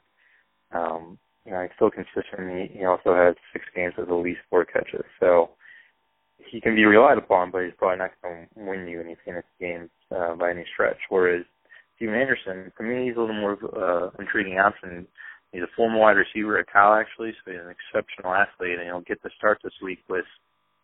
um, 0.73 1.19
you 1.47 1.53
know, 1.53 1.63
he's 1.63 1.71
still 1.77 1.91
consistent. 1.91 2.71
He, 2.71 2.79
he 2.79 2.85
also 2.85 3.15
has 3.15 3.35
six 3.53 3.65
games 3.75 3.95
with 3.97 4.09
at 4.09 4.15
least 4.15 4.41
four 4.51 4.65
catches, 4.65 5.05
so 5.21 5.51
he 6.39 6.61
can 6.61 6.75
be 6.75 6.85
relied 6.85 7.19
upon. 7.19 7.51
But 7.51 7.65
he's 7.65 7.73
probably 7.79 7.99
not 7.99 8.11
going 8.23 8.47
to 8.55 8.65
win 8.65 8.87
you 8.87 9.01
any 9.01 9.17
fantasy 9.25 9.47
games 9.59 9.91
uh, 10.15 10.35
by 10.35 10.51
any 10.51 10.65
stretch. 10.73 10.99
Whereas 11.09 11.45
Stephen 11.97 12.15
Anderson, 12.15 12.73
to 12.77 12.83
me, 12.83 13.07
he's 13.07 13.17
a 13.17 13.21
little 13.21 13.35
more 13.35 13.59
uh, 13.77 14.11
intriguing 14.19 14.59
option. 14.59 15.07
He's 15.53 15.63
a 15.63 15.77
former 15.77 15.99
wide 15.99 16.17
receiver 16.17 16.59
at 16.59 16.71
Cal, 16.71 16.95
actually, 16.95 17.33
so 17.33 17.53
he's 17.53 17.61
an 17.61 17.71
exceptional 17.71 18.35
athlete, 18.35 18.79
and 18.79 18.87
he'll 18.87 19.07
get 19.07 19.23
the 19.23 19.31
start 19.39 19.61
this 19.63 19.75
week 19.81 20.01
with 20.09 20.25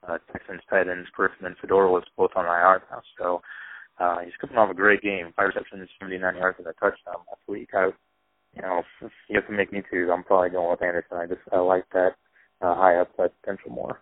uh, 0.07 0.19
Texans 0.33 0.63
tight 0.71 0.89
ends 0.89 1.09
Griffin 1.13 1.47
and 1.47 1.57
Fedora 1.59 1.91
was 1.91 2.05
both 2.17 2.31
on 2.37 2.47
IR 2.47 2.83
now. 2.91 3.03
So 3.19 3.43
uh, 3.99 4.21
he's 4.21 4.33
coming 4.41 4.57
off 4.57 4.71
a 4.71 4.75
great 4.75 5.03
game, 5.03 5.33
five 5.37 5.49
receptions, 5.49 5.89
79 6.01 6.37
yards, 6.37 6.59
and 6.59 6.67
a 6.67 6.73
touchdown 6.75 7.21
last 7.29 7.43
week. 7.49 7.69
I, 7.75 7.91
you 8.55 8.63
know, 8.63 8.83
if 9.03 9.13
you 9.29 9.37
have 9.37 9.47
to 9.47 9.53
make 9.53 9.73
me 9.73 9.83
choose, 9.91 10.09
I'm 10.13 10.25
probably 10.25 10.51
going 10.51 10.71
with 10.71 10.83
Anderson. 10.83 11.19
I 11.19 11.27
just 11.27 11.43
I 11.53 11.59
like 11.59 11.85
that 11.93 12.15
uh, 12.63 12.75
high 12.75 12.97
upside 12.97 13.31
potential 13.41 13.71
more. 13.73 14.01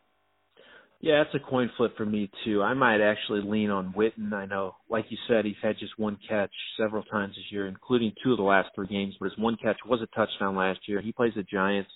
Yeah, 1.00 1.22
it's 1.22 1.34
a 1.34 1.48
coin 1.48 1.70
flip 1.76 1.96
for 1.96 2.04
me 2.04 2.28
too. 2.44 2.60
I 2.60 2.74
might 2.74 3.00
actually 3.00 3.40
lean 3.42 3.70
on 3.70 3.94
Witten. 3.96 4.32
I 4.32 4.46
know, 4.46 4.74
like 4.90 5.06
you 5.10 5.18
said, 5.28 5.44
he's 5.44 5.54
had 5.62 5.78
just 5.78 5.96
one 5.96 6.18
catch 6.28 6.50
several 6.76 7.04
times 7.04 7.36
this 7.36 7.52
year, 7.52 7.68
including 7.68 8.12
two 8.22 8.32
of 8.32 8.38
the 8.38 8.42
last 8.42 8.70
three 8.74 8.88
games. 8.88 9.14
But 9.20 9.30
his 9.30 9.38
one 9.38 9.56
catch 9.62 9.76
was 9.86 10.00
a 10.02 10.16
touchdown 10.16 10.56
last 10.56 10.80
year. 10.88 11.00
He 11.00 11.12
plays 11.12 11.34
the 11.36 11.44
Giants 11.44 11.90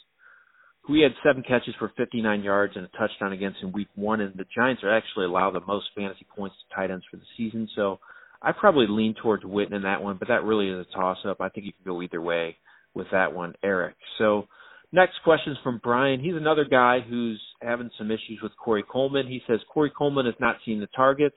who 0.83 0.95
he 0.95 1.03
had 1.03 1.13
seven 1.25 1.43
catches 1.43 1.75
for 1.79 1.93
59 1.97 2.43
yards 2.43 2.75
and 2.77 2.85
a 2.85 2.99
touchdown 2.99 3.33
against 3.33 3.63
in 3.63 3.73
week 3.73 3.89
one. 3.95 4.21
And 4.21 4.35
the 4.35 4.47
Giants 4.55 4.83
are 4.83 4.95
actually 4.95 5.27
allow 5.27 5.51
the 5.51 5.61
most 5.67 5.87
fantasy 5.97 6.27
points 6.37 6.57
to 6.57 6.75
tight 6.75 6.91
ends 6.91 7.05
for 7.11 7.17
the 7.17 7.23
season. 7.37 7.69
So 7.77 8.01
I 8.41 8.53
probably 8.53 8.87
lean 8.89 9.15
towards 9.15 9.45
Witten 9.45 9.73
in 9.73 9.83
that 9.83 10.03
one, 10.03 10.17
but 10.19 10.29
that 10.29 10.45
really 10.45 10.69
is 10.69 10.87
a 10.87 10.97
toss 10.97 11.19
up. 11.25 11.41
I 11.41 11.49
think 11.49 11.67
you 11.67 11.73
can 11.73 11.93
go 11.93 12.03
either 12.03 12.21
way 12.21 12.57
with 12.95 13.07
that 13.13 13.33
one, 13.33 13.55
Eric. 13.63 13.95
So 14.19 14.49
next 14.93 15.15
question 15.25 15.53
is 15.53 15.59
from 15.63 15.81
Brian. 15.83 16.21
He's 16.21 16.37
another 16.37 16.65
guy 16.65 17.01
who's 17.01 17.41
having 17.61 17.91
some 17.99 18.11
issues 18.11 18.41
with 18.43 18.53
Corey 18.63 18.85
Coleman. 18.91 19.27
He 19.27 19.43
says 19.47 19.61
Corey 19.73 19.93
Coleman 19.97 20.27
has 20.27 20.35
not 20.41 20.57
seen 20.65 20.81
the 20.81 20.89
targets 20.95 21.37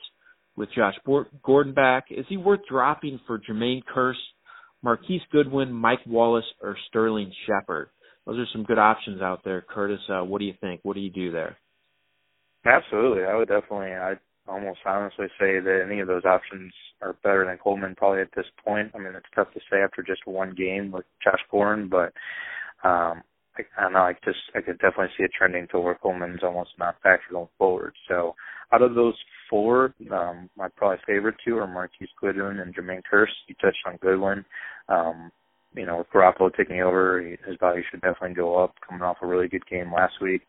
with 0.56 0.70
Josh 0.76 0.96
Gordon 1.44 1.74
back. 1.74 2.06
Is 2.10 2.26
he 2.30 2.38
worth 2.38 2.62
dropping 2.70 3.20
for 3.28 3.40
Jermaine 3.40 3.84
Kearse, 3.84 4.14
Marquise 4.84 5.22
Goodwin, 5.32 5.72
Mike 5.72 6.06
Wallace, 6.06 6.46
or 6.62 6.78
Sterling 6.90 7.32
Shepard? 7.46 7.90
those 8.26 8.40
are 8.40 8.48
some 8.52 8.64
good 8.64 8.80
options 8.80 9.22
out 9.22 9.42
there. 9.44 9.62
Curtis, 9.62 10.00
uh, 10.10 10.22
what 10.22 10.40
do 10.40 10.46
you 10.46 10.54
think? 10.60 10.82
What 10.84 10.96
do 10.96 11.00
you 11.00 11.12
do 11.12 11.32
there? 11.32 11.58
Absolutely, 12.66 13.24
I 13.24 13.36
would 13.36 13.48
definitely. 13.48 13.94
I'd 13.94 14.20
almost 14.48 14.80
honestly 14.86 15.28
say 15.40 15.60
that 15.60 15.86
any 15.86 16.00
of 16.00 16.08
those 16.08 16.26
options 16.26 16.74
are 17.02 17.14
better 17.24 17.46
than 17.46 17.58
Coleman 17.58 17.96
probably 17.96 18.22
at 18.22 18.30
this 18.36 18.46
point. 18.66 18.92
I 18.96 18.98
mean, 18.98 19.14
it's 19.16 19.26
tough 19.36 19.54
to 19.54 19.60
say 19.72 19.82
after 19.84 20.02
just 20.02 20.26
one 20.26 20.56
game 20.56 20.92
with 20.92 21.06
Josh 21.24 21.40
Gordon, 21.52 21.90
but 21.90 22.14
um, 22.88 23.22
I, 23.58 23.64
I 23.78 23.84
don't 23.84 23.94
know. 23.94 24.00
I 24.00 24.14
just 24.24 24.40
I 24.56 24.62
could 24.62 24.80
definitely 24.80 25.14
see 25.18 25.24
it 25.24 25.32
trending 25.38 25.68
to 25.72 25.80
where 25.80 25.96
Coleman's 25.96 26.44
almost 26.44 26.72
not 26.80 27.02
factor 27.02 27.32
going 27.32 27.48
forward. 27.58 27.94
So 28.08 28.36
out 28.72 28.82
of 28.82 28.96
those 28.96 29.16
four, 29.50 29.94
um, 30.12 30.50
my 30.58 30.68
probably 30.76 30.98
favorite 31.06 31.36
two 31.46 31.58
are 31.58 31.68
Marquise 31.68 32.10
Goodwin 32.20 32.60
and 32.60 32.76
Jermaine 32.76 33.02
Kearse. 33.12 33.28
You 33.48 33.56
touched 33.62 33.78
on 33.86 33.98
Goodwin. 33.98 34.46
Um, 34.90 35.32
you 35.76 35.86
know, 35.86 35.98
with 35.98 36.08
Garoppolo 36.14 36.56
taking 36.56 36.82
over, 36.82 37.22
his 37.22 37.58
value 37.60 37.84
should 37.90 38.02
definitely 38.02 38.36
go 38.36 38.64
up. 38.64 38.76
Coming 38.88 39.04
off 39.04 39.18
a 39.22 39.28
really 39.28 39.48
good 39.48 39.66
game 39.68 39.92
last 39.94 40.14
week, 40.22 40.44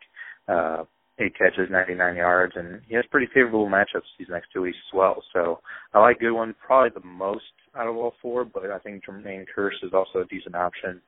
uh, 0.47 0.83
eight 1.19 1.37
catches, 1.37 1.69
99 1.69 2.15
yards, 2.15 2.53
and 2.55 2.81
he 2.87 2.95
has 2.95 3.05
pretty 3.11 3.27
favorable 3.33 3.67
matchups 3.67 4.07
these 4.17 4.29
next 4.29 4.49
two 4.53 4.61
weeks 4.61 4.77
as 4.89 4.97
well. 4.97 5.21
So 5.33 5.59
I 5.93 5.99
like 5.99 6.19
Goodwin 6.19 6.55
probably 6.65 6.91
the 6.99 7.05
most 7.05 7.43
out 7.75 7.87
of 7.87 7.95
all 7.95 8.13
four, 8.21 8.45
but 8.45 8.71
I 8.71 8.79
think 8.79 9.03
Jermaine 9.05 9.45
Kearse 9.55 9.83
is 9.83 9.93
also 9.93 10.19
a 10.19 10.25
decent 10.25 10.55
option. 10.55 11.01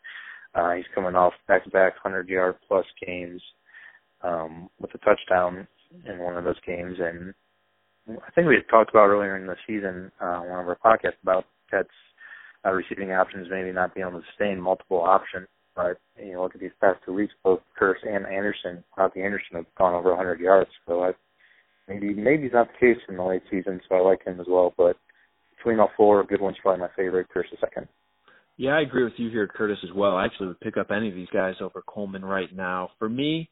Uh, 0.56 0.74
he's 0.74 0.86
coming 0.96 1.16
off 1.16 1.34
back-to-back 1.48 1.94
100-yard 2.04 2.56
plus 2.68 2.86
games 3.06 3.42
um, 4.22 4.70
with 4.80 4.94
a 4.96 4.98
touchdown 5.00 5.68
in 6.08 6.20
one 6.20 6.38
of 6.38 6.44
those 6.44 6.60
games, 6.66 6.98
and 7.00 7.34
I 8.10 8.32
think 8.32 8.48
we 8.48 8.56
had 8.56 8.70
talked 8.70 8.90
about 8.90 9.08
earlier 9.08 9.38
in 9.38 9.46
the 9.46 9.56
season, 9.68 10.12
uh, 10.20 10.40
one 10.40 10.60
of 10.60 10.68
our 10.68 10.78
podcasts 10.84 11.22
about 11.22 11.46
Jets 11.70 11.90
uh, 12.66 12.72
receiving 12.72 13.12
options 13.12 13.48
maybe 13.50 13.72
not 13.72 13.94
being 13.94 14.08
able 14.08 14.20
to 14.20 14.26
sustain 14.28 14.60
multiple 14.60 15.02
options. 15.02 15.48
But 15.76 15.98
you 16.18 16.34
know, 16.34 16.44
look 16.44 16.56
at 16.56 16.62
these 16.62 16.72
past 16.82 17.00
two 17.06 17.14
weeks, 17.14 17.34
both 17.44 17.62
Kearse 17.80 18.06
and 18.06 18.26
Anderson, 18.26 18.84
Robbie 18.98 19.22
Anderson 19.22 19.58
have 19.58 19.66
gone 19.78 19.94
over 19.94 20.10
100 20.10 20.40
yards. 20.40 20.70
So 20.88 21.04
I, 21.04 21.12
maybe 21.88 22.14
maybe 22.14 22.46
it's 22.46 22.54
not 22.54 22.68
the 22.68 22.86
case 22.94 23.02
in 23.08 23.16
the 23.16 23.24
late 23.24 23.44
season. 23.50 23.80
So 23.88 23.96
I 23.96 24.02
like 24.02 24.26
him 24.26 24.40
as 24.42 24.48
well. 24.50 24.74
But 24.76 24.98
between 25.56 25.80
all 25.80 25.92
four, 25.96 26.24
Goodwin's 26.24 26.58
probably 26.62 26.82
my 26.82 26.90
favorite. 26.98 27.28
Kearse 27.34 27.54
a 27.54 27.58
second. 27.60 27.88
Yeah, 28.60 28.72
I 28.72 28.82
agree 28.82 29.06
with 29.06 29.14
you 29.16 29.30
here, 29.30 29.48
Curtis, 29.48 29.78
as 29.86 29.96
well. 29.96 30.18
I 30.18 30.26
actually 30.26 30.48
would 30.48 30.60
pick 30.60 30.76
up 30.76 30.92
any 30.92 31.08
of 31.08 31.16
these 31.16 31.30
guys 31.32 31.56
over 31.62 31.82
Coleman 31.88 32.26
right 32.26 32.54
now. 32.54 32.90
For 33.00 33.08
me, 33.08 33.50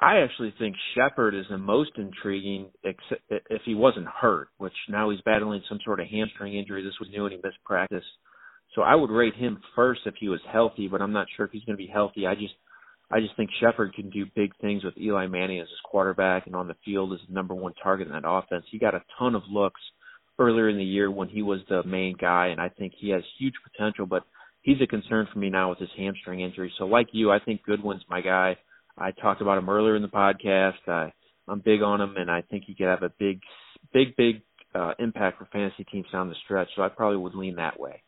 I 0.00 0.16
actually 0.16 0.52
think 0.58 0.74
Shepard 0.96 1.36
is 1.36 1.44
the 1.48 1.56
most 1.56 1.92
intriguing 1.96 2.66
if 2.82 3.62
he 3.64 3.76
wasn't 3.76 4.08
hurt, 4.08 4.48
which 4.58 4.72
now 4.88 5.10
he's 5.10 5.20
battling 5.20 5.62
some 5.68 5.78
sort 5.84 6.00
of 6.00 6.08
hamstring 6.08 6.56
injury. 6.56 6.82
This 6.82 6.98
was 6.98 7.08
new 7.12 7.24
and 7.26 7.34
he 7.34 7.40
missed 7.40 7.62
practice. 7.64 8.02
So 8.74 8.82
I 8.82 8.96
would 8.96 9.10
rate 9.10 9.36
him 9.36 9.60
first 9.76 10.00
if 10.06 10.14
he 10.18 10.28
was 10.28 10.40
healthy, 10.52 10.88
but 10.88 11.00
I'm 11.00 11.12
not 11.12 11.28
sure 11.36 11.46
if 11.46 11.52
he's 11.52 11.62
going 11.62 11.78
to 11.78 11.84
be 11.84 11.86
healthy. 11.86 12.26
I 12.26 12.34
just 12.34 12.54
I 13.12 13.20
just 13.20 13.36
think 13.36 13.50
Shepard 13.60 13.94
can 13.94 14.10
do 14.10 14.26
big 14.34 14.50
things 14.60 14.82
with 14.82 14.98
Eli 14.98 15.28
Manning 15.28 15.60
as 15.60 15.68
his 15.68 15.78
quarterback 15.84 16.46
and 16.48 16.56
on 16.56 16.66
the 16.66 16.74
field 16.84 17.12
as 17.12 17.20
the 17.28 17.32
number 17.32 17.54
one 17.54 17.74
target 17.80 18.08
in 18.08 18.12
that 18.12 18.28
offense. 18.28 18.64
He 18.72 18.80
got 18.80 18.96
a 18.96 19.04
ton 19.20 19.36
of 19.36 19.42
looks 19.48 19.80
earlier 20.36 20.68
in 20.68 20.78
the 20.78 20.84
year 20.84 21.12
when 21.12 21.28
he 21.28 21.42
was 21.42 21.60
the 21.68 21.84
main 21.84 22.16
guy, 22.20 22.48
and 22.48 22.60
I 22.60 22.70
think 22.70 22.94
he 22.98 23.10
has 23.10 23.22
huge 23.38 23.54
potential. 23.62 24.04
But 24.04 24.24
he's 24.62 24.80
a 24.82 24.86
concern 24.86 25.28
for 25.32 25.38
me 25.38 25.50
now 25.50 25.70
with 25.70 25.78
his 25.78 25.90
hamstring 25.96 26.40
injury. 26.40 26.72
So 26.78 26.84
like 26.84 27.08
you, 27.12 27.30
I 27.30 27.38
think 27.38 27.62
Goodwin's 27.62 28.02
my 28.08 28.20
guy. 28.20 28.56
I 28.96 29.12
talked 29.12 29.40
about 29.40 29.58
him 29.58 29.70
earlier 29.70 29.96
in 29.96 30.02
the 30.02 30.08
podcast. 30.08 30.86
I, 30.86 31.12
I'm 31.46 31.60
big 31.60 31.82
on 31.82 32.00
him, 32.00 32.16
and 32.16 32.30
I 32.30 32.42
think 32.42 32.64
he 32.66 32.74
could 32.74 32.86
have 32.86 33.02
a 33.02 33.12
big, 33.18 33.40
big, 33.92 34.16
big 34.16 34.42
uh, 34.74 34.92
impact 34.98 35.38
for 35.38 35.48
fantasy 35.52 35.84
teams 35.84 36.06
down 36.12 36.28
the 36.28 36.34
stretch. 36.44 36.68
So 36.76 36.82
I 36.82 36.88
probably 36.88 37.18
would 37.18 37.34
lean 37.34 37.56
that 37.56 37.78
way. 37.78 38.02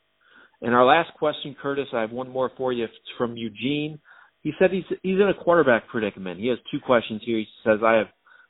And 0.62 0.74
our 0.74 0.84
last 0.84 1.10
question, 1.18 1.56
Curtis, 1.60 1.86
I 1.94 2.02
have 2.02 2.10
one 2.10 2.28
more 2.28 2.50
for 2.56 2.72
you. 2.72 2.84
It's 2.84 2.94
from 3.16 3.36
Eugene. 3.36 3.98
He 4.42 4.52
said 4.58 4.70
he's 4.70 4.84
he's 5.02 5.20
in 5.20 5.28
a 5.28 5.44
quarterback 5.44 5.88
predicament. 5.88 6.40
He 6.40 6.48
has 6.48 6.58
two 6.70 6.80
questions 6.80 7.22
here. 7.24 7.38
He 7.38 7.46
says 7.64 7.80
I 7.84 7.94
have 7.94 8.06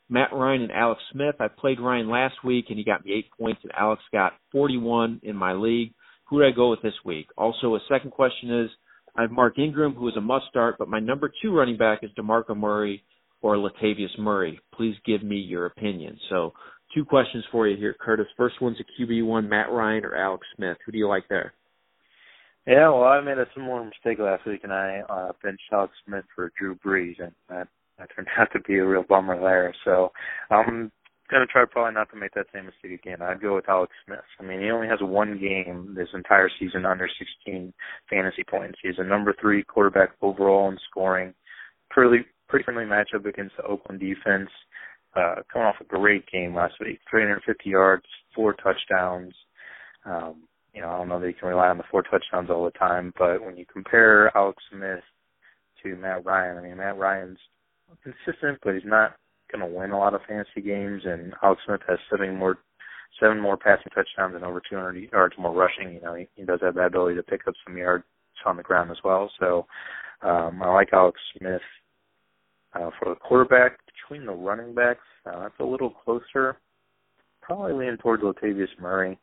Matt 0.09 0.33
Ryan 0.33 0.63
and 0.63 0.71
Alex 0.71 1.01
Smith. 1.11 1.35
I 1.39 1.47
played 1.47 1.79
Ryan 1.79 2.09
last 2.09 2.35
week 2.43 2.65
and 2.69 2.77
he 2.77 2.83
got 2.83 3.05
me 3.05 3.13
eight 3.13 3.29
points, 3.37 3.61
and 3.63 3.71
Alex 3.77 4.01
got 4.11 4.33
41 4.51 5.21
in 5.23 5.35
my 5.35 5.53
league. 5.53 5.93
Who 6.31 6.39
do 6.39 6.45
I 6.45 6.51
go 6.51 6.69
with 6.69 6.81
this 6.81 6.93
week? 7.03 7.27
Also, 7.37 7.75
a 7.75 7.79
second 7.89 8.11
question 8.11 8.63
is 8.63 8.69
I 9.17 9.23
have 9.23 9.31
Mark 9.31 9.59
Ingram, 9.59 9.93
who 9.93 10.07
is 10.07 10.15
a 10.15 10.21
must 10.21 10.45
start, 10.49 10.77
but 10.79 10.87
my 10.87 10.99
number 10.99 11.29
two 11.41 11.53
running 11.53 11.77
back 11.77 11.99
is 12.03 12.09
DeMarco 12.17 12.55
Murray. 12.55 13.03
or 13.41 13.55
Latavius 13.57 14.17
Murray? 14.17 14.59
Please 14.73 14.95
give 15.05 15.23
me 15.23 15.35
your 15.35 15.65
opinion. 15.65 16.17
So, 16.29 16.53
two 16.95 17.03
questions 17.03 17.43
for 17.51 17.67
you 17.67 17.75
here, 17.75 17.93
Curtis. 17.99 18.27
First 18.37 18.61
one's 18.61 18.77
a 18.79 19.01
QB 19.01 19.25
one, 19.25 19.49
Matt 19.49 19.71
Ryan 19.71 20.05
or 20.05 20.15
Alex 20.15 20.47
Smith. 20.55 20.77
Who 20.85 20.93
do 20.93 20.97
you 20.97 21.07
like 21.09 21.27
there? 21.27 21.53
Yeah, 22.65 22.89
well, 22.89 23.03
I 23.03 23.19
made 23.19 23.37
a 23.39 23.47
similar 23.53 23.83
mistake 23.83 24.19
last 24.19 24.45
week, 24.45 24.61
and 24.63 24.71
I 24.71 25.01
uh, 25.09 25.31
benched 25.43 25.63
Alex 25.73 25.91
Smith 26.05 26.23
for 26.33 26.51
Drew 26.57 26.75
Brees, 26.75 27.21
and 27.21 27.33
that, 27.49 27.67
that 27.97 28.07
turned 28.15 28.27
out 28.37 28.47
to 28.53 28.59
be 28.61 28.77
a 28.77 28.85
real 28.85 29.03
bummer 29.03 29.37
there. 29.37 29.75
So 29.83 30.13
I'm 30.49 30.91
gonna 31.31 31.45
try 31.45 31.65
probably 31.65 31.93
not 31.93 32.09
to 32.11 32.17
make 32.17 32.33
that 32.33 32.47
same 32.53 32.65
mistake 32.65 32.99
again. 32.99 33.21
I'd 33.21 33.41
go 33.41 33.55
with 33.55 33.69
Alex 33.69 33.93
Smith. 34.05 34.19
I 34.39 34.43
mean, 34.43 34.61
he 34.61 34.69
only 34.69 34.87
has 34.87 34.99
one 35.01 35.39
game 35.39 35.93
this 35.95 36.09
entire 36.13 36.49
season 36.59 36.85
under 36.85 37.07
16 37.07 37.73
fantasy 38.09 38.43
points. 38.43 38.79
He's 38.81 38.99
a 38.99 39.03
number 39.03 39.33
three 39.39 39.63
quarterback 39.63 40.11
overall 40.21 40.69
in 40.69 40.77
scoring. 40.89 41.33
Pretty 41.89 42.25
pretty 42.47 42.65
friendly 42.65 42.83
matchup 42.83 43.25
against 43.25 43.55
the 43.57 43.63
Oakland 43.63 43.99
defense. 43.99 44.49
Uh, 45.15 45.35
coming 45.51 45.67
off 45.67 45.75
a 45.81 45.85
great 45.85 46.25
game 46.31 46.55
last 46.55 46.75
week, 46.79 46.99
350 47.09 47.69
yards, 47.69 48.05
four 48.33 48.53
touchdowns. 48.53 49.33
Um, 50.05 50.43
you 50.73 50.81
know, 50.81 50.89
I 50.89 50.97
don't 50.97 51.09
know 51.09 51.19
that 51.19 51.27
you 51.27 51.33
can 51.33 51.49
rely 51.49 51.67
on 51.67 51.77
the 51.77 51.83
four 51.91 52.01
touchdowns 52.01 52.49
all 52.49 52.63
the 52.63 52.71
time, 52.71 53.13
but 53.19 53.43
when 53.43 53.57
you 53.57 53.65
compare 53.65 54.35
Alex 54.37 54.63
Smith 54.71 55.03
to 55.83 55.95
Matt 55.97 56.23
Ryan, 56.25 56.57
I 56.57 56.61
mean, 56.61 56.77
Matt 56.77 56.97
Ryan's 56.97 57.39
consistent, 58.03 58.59
but 58.63 58.73
he's 58.73 58.85
not 58.85 59.15
going 59.51 59.67
to 59.67 59.77
win 59.77 59.91
a 59.91 59.97
lot 59.97 60.13
of 60.13 60.21
fantasy 60.27 60.61
games, 60.61 61.03
and 61.05 61.33
Alex 61.43 61.61
Smith 61.65 61.81
has 61.87 61.99
seven 62.09 62.35
more 62.35 62.57
seven 63.19 63.39
more 63.39 63.57
passing 63.57 63.91
touchdowns 63.93 64.35
and 64.35 64.43
over 64.43 64.61
200 64.67 65.11
yards 65.11 65.35
more 65.37 65.53
rushing. 65.53 65.93
You 65.93 66.01
know, 66.01 66.15
he, 66.15 66.27
he 66.35 66.43
does 66.43 66.59
have 66.61 66.75
that 66.75 66.87
ability 66.87 67.15
to 67.17 67.23
pick 67.23 67.47
up 67.47 67.53
some 67.65 67.77
yards 67.77 68.03
on 68.45 68.57
the 68.57 68.63
ground 68.63 68.89
as 68.89 68.97
well. 69.03 69.29
So 69.39 69.67
um, 70.21 70.61
I 70.63 70.71
like 70.71 70.89
Alex 70.93 71.19
Smith 71.37 71.61
uh, 72.73 72.89
for 72.99 73.09
the 73.09 73.15
quarterback. 73.15 73.79
Between 73.85 74.25
the 74.25 74.33
running 74.33 74.73
backs, 74.73 75.05
uh, 75.25 75.41
that's 75.41 75.59
a 75.59 75.63
little 75.63 75.89
closer. 75.89 76.57
Probably 77.41 77.73
lean 77.73 77.97
towards 77.97 78.23
Latavius 78.23 78.67
Murray. 78.79 79.19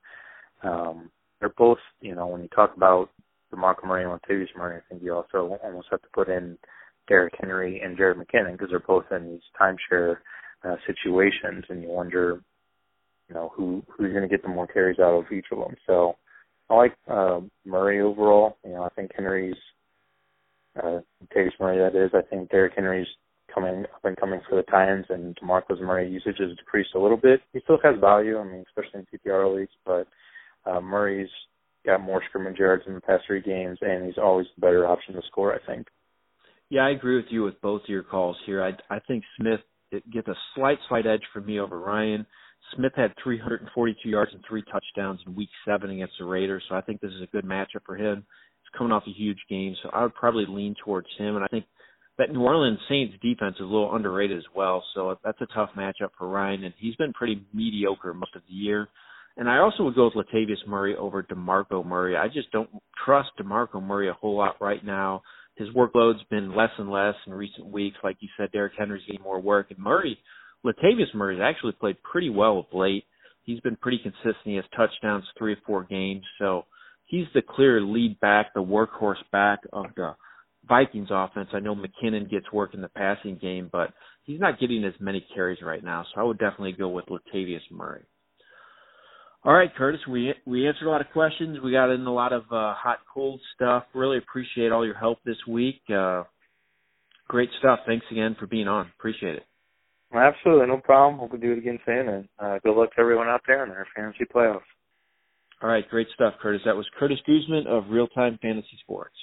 Um, 0.62 1.10
they're 1.40 1.50
both, 1.50 1.78
you 2.00 2.14
know, 2.14 2.26
when 2.26 2.42
you 2.42 2.48
talk 2.48 2.76
about 2.76 3.10
DeMarco 3.52 3.84
Murray 3.86 4.04
and 4.04 4.20
Latavius 4.20 4.56
Murray, 4.56 4.76
I 4.76 4.80
think 4.88 5.02
you 5.02 5.14
also 5.14 5.58
almost 5.62 5.88
have 5.90 6.02
to 6.02 6.08
put 6.12 6.28
in 6.28 6.58
Derrick 7.08 7.34
Henry 7.38 7.80
and 7.80 7.96
Jerick 7.96 8.16
McKinnon 8.16 8.52
because 8.52 8.68
they're 8.70 8.80
both 8.80 9.04
in 9.10 9.30
these 9.30 9.40
timeshare 9.60 10.16
uh, 10.64 10.76
situations, 10.86 11.64
and 11.68 11.82
you 11.82 11.88
wonder, 11.88 12.40
you 13.28 13.34
know, 13.34 13.52
who 13.54 13.82
who's 13.88 14.12
going 14.12 14.22
to 14.22 14.28
get 14.28 14.42
the 14.42 14.48
more 14.48 14.66
carries 14.66 14.98
out 14.98 15.14
of 15.14 15.32
each 15.32 15.46
of 15.50 15.58
them. 15.58 15.76
So 15.86 16.16
I 16.70 16.74
like 16.74 16.94
uh, 17.08 17.40
Murray 17.64 18.00
overall. 18.00 18.56
You 18.64 18.72
know, 18.72 18.82
I 18.84 18.90
think 18.90 19.12
Henry's 19.14 19.56
uh, 20.76 21.00
Tavis 21.34 21.58
Murray 21.60 21.78
that 21.78 21.98
is. 21.98 22.10
I 22.14 22.22
think 22.22 22.50
Derrick 22.50 22.74
Henry's 22.76 23.06
coming 23.52 23.84
up 23.94 24.04
and 24.04 24.16
coming 24.16 24.40
for 24.48 24.56
the 24.56 24.62
Titans, 24.62 25.06
and 25.08 25.36
Demarcus 25.36 25.80
Murray 25.80 26.10
usage 26.10 26.36
has 26.38 26.56
decreased 26.56 26.94
a 26.94 27.00
little 27.00 27.16
bit. 27.16 27.40
He 27.52 27.60
still 27.60 27.78
has 27.82 27.98
value. 28.00 28.38
I 28.38 28.44
mean, 28.44 28.64
especially 28.68 29.00
in 29.00 29.18
PPR 29.18 29.56
leagues, 29.56 29.72
but 29.84 30.06
uh, 30.66 30.80
Murray's 30.80 31.30
got 31.86 32.00
more 32.00 32.22
scrimmage 32.28 32.58
yards 32.58 32.82
in 32.86 32.94
the 32.94 33.00
past 33.00 33.24
three 33.26 33.40
games, 33.40 33.78
and 33.80 34.04
he's 34.04 34.18
always 34.18 34.46
the 34.54 34.60
better 34.60 34.86
option 34.86 35.14
to 35.14 35.22
score. 35.26 35.54
I 35.54 35.58
think. 35.66 35.86
Yeah, 36.70 36.82
I 36.82 36.90
agree 36.90 37.16
with 37.16 37.26
you 37.30 37.44
with 37.44 37.60
both 37.62 37.82
of 37.82 37.88
your 37.88 38.02
calls 38.02 38.36
here. 38.46 38.62
I 38.62 38.72
I 38.94 38.98
think 39.00 39.24
Smith 39.40 39.60
gets 40.12 40.28
a 40.28 40.34
slight 40.54 40.78
slight 40.88 41.06
edge 41.06 41.22
for 41.32 41.40
me 41.40 41.60
over 41.60 41.78
Ryan. 41.78 42.26
Smith 42.74 42.92
had 42.96 43.14
342 43.22 44.08
yards 44.08 44.32
and 44.34 44.44
three 44.46 44.62
touchdowns 44.70 45.20
in 45.26 45.34
Week 45.34 45.48
Seven 45.64 45.90
against 45.90 46.14
the 46.18 46.26
Raiders, 46.26 46.62
so 46.68 46.74
I 46.74 46.82
think 46.82 47.00
this 47.00 47.12
is 47.12 47.22
a 47.22 47.26
good 47.32 47.44
matchup 47.44 47.84
for 47.86 47.96
him. 47.96 48.26
He's 48.62 48.78
coming 48.78 48.92
off 48.92 49.04
a 49.06 49.12
huge 49.12 49.38
game, 49.48 49.74
so 49.82 49.88
I 49.90 50.02
would 50.02 50.14
probably 50.14 50.44
lean 50.46 50.74
towards 50.84 51.06
him. 51.16 51.36
And 51.36 51.44
I 51.44 51.48
think 51.48 51.64
that 52.18 52.32
New 52.32 52.42
Orleans 52.42 52.80
Saints 52.88 53.14
defense 53.22 53.54
is 53.56 53.62
a 53.62 53.64
little 53.64 53.94
underrated 53.94 54.36
as 54.36 54.44
well, 54.54 54.84
so 54.94 55.18
that's 55.24 55.40
a 55.40 55.46
tough 55.54 55.70
matchup 55.76 56.10
for 56.18 56.28
Ryan, 56.28 56.64
and 56.64 56.74
he's 56.76 56.96
been 56.96 57.12
pretty 57.12 57.42
mediocre 57.54 58.12
most 58.12 58.36
of 58.36 58.42
the 58.46 58.54
year. 58.54 58.88
And 59.38 59.48
I 59.48 59.58
also 59.58 59.84
would 59.84 59.94
go 59.94 60.10
with 60.12 60.26
Latavius 60.26 60.66
Murray 60.66 60.96
over 60.96 61.22
DeMarco 61.22 61.86
Murray. 61.86 62.16
I 62.16 62.26
just 62.26 62.50
don't 62.50 62.68
trust 63.04 63.30
DeMarco 63.40 63.80
Murray 63.80 64.08
a 64.08 64.14
whole 64.14 64.36
lot 64.36 64.56
right 64.60 64.84
now. 64.84 65.22
His 65.58 65.68
workload's 65.70 66.22
been 66.30 66.54
less 66.54 66.70
and 66.78 66.90
less 66.90 67.16
in 67.26 67.34
recent 67.34 67.66
weeks. 67.66 67.96
Like 68.04 68.16
you 68.20 68.28
said, 68.36 68.52
Derrick 68.52 68.74
Henry's 68.78 69.04
getting 69.06 69.22
more 69.22 69.40
work. 69.40 69.70
And 69.70 69.78
Murray, 69.78 70.16
Latavius 70.64 71.12
Murray's 71.14 71.40
actually 71.42 71.72
played 71.72 72.00
pretty 72.02 72.30
well 72.30 72.60
of 72.60 72.66
late. 72.72 73.04
He's 73.42 73.60
been 73.60 73.76
pretty 73.76 73.98
consistent. 73.98 74.36
He 74.44 74.54
has 74.54 74.64
touchdowns 74.76 75.24
three 75.36 75.54
or 75.54 75.58
four 75.66 75.82
games. 75.84 76.22
So 76.38 76.66
he's 77.06 77.26
the 77.34 77.42
clear 77.42 77.80
lead 77.80 78.20
back, 78.20 78.54
the 78.54 78.62
workhorse 78.62 79.22
back 79.32 79.58
of 79.72 79.86
the 79.96 80.14
Vikings 80.68 81.08
offense. 81.10 81.48
I 81.52 81.58
know 81.58 81.74
McKinnon 81.74 82.30
gets 82.30 82.52
work 82.52 82.74
in 82.74 82.80
the 82.80 82.88
passing 82.88 83.36
game, 83.40 83.68
but 83.72 83.92
he's 84.22 84.38
not 84.38 84.60
getting 84.60 84.84
as 84.84 84.94
many 85.00 85.26
carries 85.34 85.62
right 85.62 85.82
now. 85.82 86.04
So 86.14 86.20
I 86.20 86.24
would 86.24 86.38
definitely 86.38 86.72
go 86.72 86.88
with 86.88 87.06
Latavius 87.06 87.68
Murray. 87.72 88.04
All 89.44 89.54
right, 89.54 89.70
Curtis, 89.74 90.00
we 90.08 90.34
we 90.46 90.66
answered 90.66 90.86
a 90.86 90.90
lot 90.90 91.00
of 91.00 91.06
questions. 91.12 91.58
We 91.62 91.72
got 91.72 91.90
in 91.90 92.04
a 92.06 92.12
lot 92.12 92.32
of 92.32 92.42
uh, 92.50 92.74
hot 92.74 92.98
cold 93.12 93.40
stuff. 93.54 93.84
Really 93.94 94.18
appreciate 94.18 94.72
all 94.72 94.84
your 94.84 94.96
help 94.96 95.18
this 95.24 95.36
week. 95.46 95.80
Uh, 95.92 96.24
great 97.28 97.48
stuff. 97.58 97.80
Thanks 97.86 98.04
again 98.10 98.36
for 98.38 98.46
being 98.46 98.68
on. 98.68 98.90
Appreciate 98.98 99.36
it. 99.36 99.44
Absolutely, 100.12 100.66
no 100.66 100.78
problem. 100.78 101.20
Hope 101.20 101.32
we 101.32 101.38
do 101.38 101.52
it 101.52 101.58
again 101.58 101.78
soon. 101.84 102.08
And 102.08 102.28
uh, 102.38 102.58
good 102.64 102.74
luck 102.74 102.94
to 102.94 103.00
everyone 103.00 103.28
out 103.28 103.42
there 103.46 103.62
in 103.62 103.68
their 103.68 103.86
fantasy 103.94 104.24
playoffs. 104.24 104.60
All 105.62 105.68
right, 105.68 105.88
great 105.88 106.08
stuff, 106.14 106.34
Curtis. 106.40 106.62
That 106.64 106.76
was 106.76 106.86
Curtis 106.98 107.18
Guzman 107.26 107.66
of 107.66 107.90
Real 107.90 108.06
Time 108.08 108.38
Fantasy 108.40 108.78
Sports. 108.80 109.16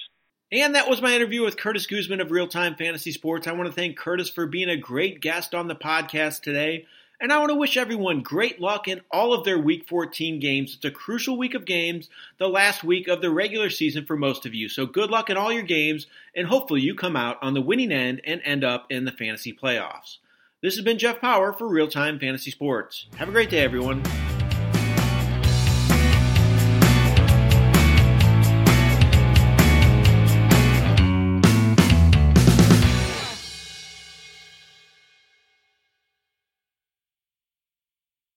And 0.52 0.76
that 0.76 0.88
was 0.88 1.02
my 1.02 1.14
interview 1.14 1.42
with 1.42 1.56
Curtis 1.56 1.86
Guzman 1.86 2.20
of 2.20 2.30
Real 2.30 2.46
Time 2.46 2.76
Fantasy 2.76 3.10
Sports. 3.10 3.48
I 3.48 3.52
want 3.52 3.68
to 3.68 3.72
thank 3.74 3.96
Curtis 3.98 4.30
for 4.30 4.46
being 4.46 4.68
a 4.68 4.76
great 4.76 5.20
guest 5.20 5.54
on 5.54 5.66
the 5.66 5.74
podcast 5.74 6.42
today. 6.42 6.86
And 7.18 7.32
I 7.32 7.38
want 7.38 7.48
to 7.48 7.56
wish 7.56 7.78
everyone 7.78 8.20
great 8.20 8.60
luck 8.60 8.88
in 8.88 9.00
all 9.10 9.32
of 9.32 9.44
their 9.44 9.58
Week 9.58 9.88
14 9.88 10.38
games. 10.38 10.74
It's 10.74 10.84
a 10.84 10.90
crucial 10.90 11.38
week 11.38 11.54
of 11.54 11.64
games, 11.64 12.10
the 12.36 12.48
last 12.48 12.84
week 12.84 13.08
of 13.08 13.22
the 13.22 13.30
regular 13.30 13.70
season 13.70 14.04
for 14.04 14.18
most 14.18 14.44
of 14.44 14.54
you. 14.54 14.68
So 14.68 14.84
good 14.84 15.10
luck 15.10 15.30
in 15.30 15.38
all 15.38 15.50
your 15.50 15.62
games, 15.62 16.06
and 16.34 16.46
hopefully 16.46 16.82
you 16.82 16.94
come 16.94 17.16
out 17.16 17.38
on 17.40 17.54
the 17.54 17.62
winning 17.62 17.90
end 17.90 18.20
and 18.24 18.42
end 18.44 18.64
up 18.64 18.86
in 18.90 19.06
the 19.06 19.12
fantasy 19.12 19.52
playoffs. 19.54 20.18
This 20.60 20.76
has 20.76 20.84
been 20.84 20.98
Jeff 20.98 21.20
Paur 21.20 21.54
for 21.54 21.66
Real 21.66 21.88
Time 21.88 22.18
Fantasy 22.18 22.50
Sports. 22.50 23.06
Have 23.16 23.30
a 23.30 23.32
great 23.32 23.48
day, 23.48 23.60
everyone. 23.60 24.02